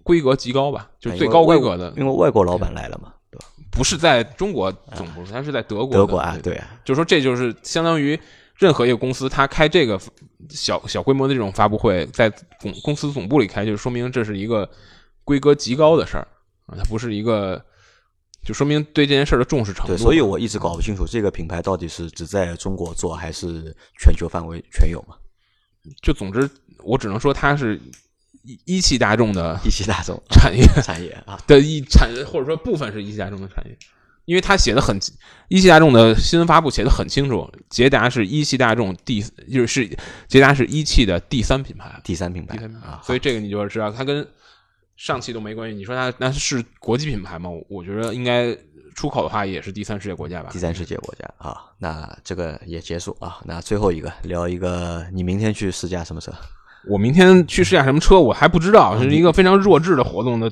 [0.04, 3.46] 规格极高吧，就是最高规格的，因为外国老板来了嘛，对吧？
[3.72, 5.98] 不是在中国总部，他是在德国。
[5.98, 8.16] 德国啊，对，就是说这就是相当于
[8.56, 10.00] 任何一个公司，他开这个
[10.48, 12.30] 小小规模的这种发布会，在
[12.62, 14.70] 公公司总部里开，就是说明这是一个
[15.24, 16.28] 规格极高的事儿
[16.68, 17.60] 啊，它不是一个，
[18.46, 19.98] 就说明对这件事的重视程度。
[19.98, 25.16] 所以我一直搞不清楚这个品牌到底是只在中国做，还是全球范围全有嘛？
[26.02, 26.50] 就总之，
[26.84, 27.82] 我只能说它是。
[28.48, 33.76] 一一汽大众的一汽大众产业 产业啊的一产或者说部分是一汽大众的产业，
[34.26, 34.96] 因为它写的很
[35.48, 39.20] 一汽大众的新闻发布写的很清楚，捷达是一汽大众第
[39.52, 39.90] 就是
[40.28, 44.22] 捷达是一汽的第三品牌，第三品牌，第三品牌，所以这个你就知道它跟
[44.96, 45.76] 上汽都没关系。
[45.76, 47.50] 你说它那是国际品牌吗？
[47.70, 48.56] 我觉得应该
[48.96, 51.66] 出口的话也是第三世界国家吧，第三世界国家啊。
[51.78, 53.40] 那这个也结束啊。
[53.44, 56.32] 那最后一个聊一个，你明天去试驾什么车？
[56.88, 60.52] 我明天去试驾什么车，我还不知道，是一个非常弱智的活动的。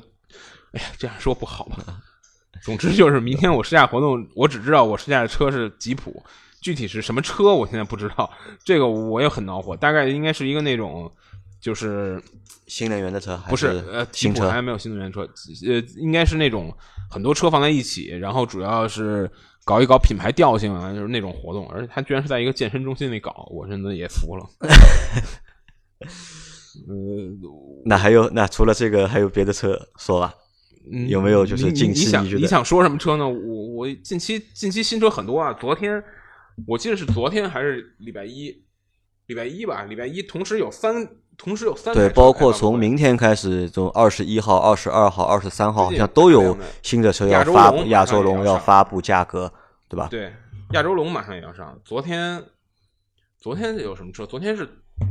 [0.72, 2.00] 哎呀，这样说不好吧？
[2.62, 6.22] 总之就是明天我试驾活动，我只知道我试驾的车是吉普，
[6.60, 8.30] 具体是什么车我现在不知道。
[8.64, 11.10] 这个我也很恼火，大概应该是一个那种
[11.64, 12.22] 就是
[12.66, 13.68] 新能源的车，不是？
[13.90, 15.22] 呃，新车还没有新能源车，
[15.66, 16.70] 呃，应该是那种
[17.10, 19.30] 很多车放在一起，然后主要是
[19.64, 21.66] 搞一搞品牌调性啊，就是那种活动。
[21.70, 24.46] 而且他居然是在一个健身中心里搞，我真的也服了。
[26.86, 27.40] 嗯，
[27.86, 30.34] 那还有那除了这个还有别的车说吧？
[31.08, 33.26] 有没有就是近期你想你你想说什么车呢？
[33.26, 35.50] 我我近期近期新车很多啊。
[35.54, 36.04] 昨天
[36.66, 38.62] 我记得是昨天还是礼拜一？
[39.28, 40.94] 礼拜一吧，礼拜一同时有三
[41.36, 47.78] 同时有三对，包括从明天开始，从二十一号、二十二号、二十三号，好像都有新的车要发布。
[47.86, 49.52] 亚洲龙要发布价格，
[49.88, 50.08] 对吧？
[50.10, 50.32] 对，
[50.72, 51.78] 亚洲龙马上也要上。
[51.84, 52.44] 昨天
[53.38, 54.26] 昨天有什么车？
[54.26, 54.68] 昨天是。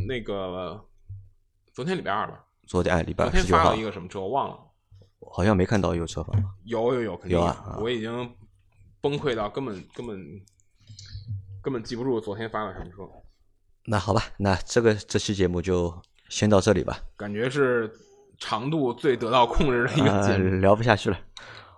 [0.08, 0.82] 那个
[1.74, 4.58] 昨天礼拜二吧，昨天哎礼拜昨天发了一个什么车我忘了，
[5.30, 6.40] 好像没看到有车吧？
[6.64, 7.78] 有有有，肯定有啊！
[7.82, 8.34] 我已经
[9.02, 10.18] 崩溃到根本根本
[11.62, 13.12] 根本记不住昨天发了什么车。
[13.84, 15.94] 那好吧，那这个这期节目就
[16.30, 17.00] 先到这里吧。
[17.18, 17.92] 感觉是
[18.38, 21.18] 长度最得到控制的一个节目，聊不下去了。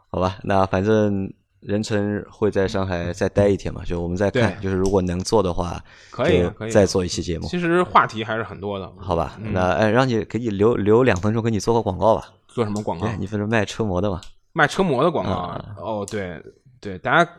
[0.10, 1.34] 好吧，那反正。
[1.62, 3.82] 任成会在上海再待一天嘛？
[3.84, 7.48] 就我们再看，就是如果能做的话，可以可以再做一期节目。
[7.48, 9.36] 其实话题还是很多的，好吧？
[9.42, 12.30] 那哎，让你给你留留两分钟，给你做个广告吧。
[12.48, 13.08] 做什么广告？
[13.18, 14.22] 你不是卖车模的吗？
[14.54, 15.60] 卖车模的广告？
[15.80, 16.40] 哦，对
[16.80, 17.32] 对，大家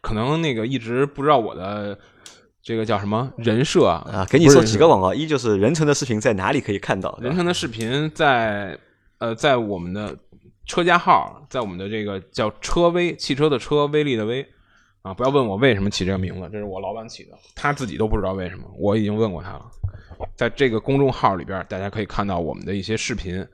[0.00, 1.98] 可能那个一直不知道我的
[2.62, 4.26] 这个叫什么人设啊？
[4.30, 7.18] 给你做几个广告，一就是人成的视频在哪里可以看到？
[7.20, 8.78] 人成的视频在
[9.18, 10.16] 呃，在我们的。
[10.64, 14.46] 车架号在我们的这个叫车威汽车的车威力的威
[15.02, 18.64] 啊，不要问我为什么起这个名字，这是我老板起的，他自己都不知道为什么。
[18.78, 19.66] 我已经问过他了，
[20.36, 23.44] 在这个公众号里边，大家可以看到我们的一些视频。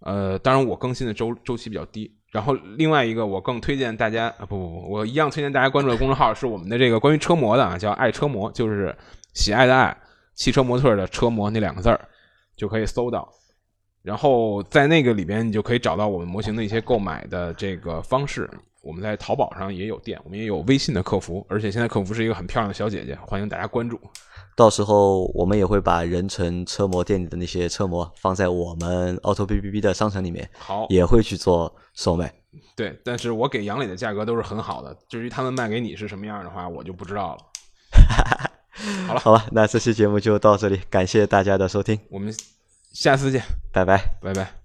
[0.00, 2.12] 呃，当然我更新的周周期比较低。
[2.30, 8.96] 然后另外一个，我更推荐大家啊，不不不，我一样推荐大家关注的公众号是我们的这个关于车模的啊，叫爱车模，就是
[9.34, 9.96] 喜爱的爱，
[10.34, 12.00] 汽车模特的车模那两个字儿
[12.56, 13.28] 就可以搜到。
[14.02, 18.48] 然后在那个里边，你就可以找到我们模型的一些购买的这个方式。
[18.82, 24.00] 我们在淘宝上也有店，我们也有微信的客服，而且现在客服是一个很漂亮的小姐姐，欢迎大家关注。
[24.56, 32.32] 到时候我们也会把人成车模店里的那些车模放在我们 Auto B B B 的商城里面，好，也会去做售卖。
[32.74, 37.42] 对，但是我给杨磊的价格都是很好的，至于他们卖给你是什么样的话，我就不知道了。
[39.06, 42.34] 好了，好了，那这期节目就到这里，感谢大家的收听，我们。
[42.92, 43.40] 下次见，
[43.72, 44.59] 拜拜，拜拜。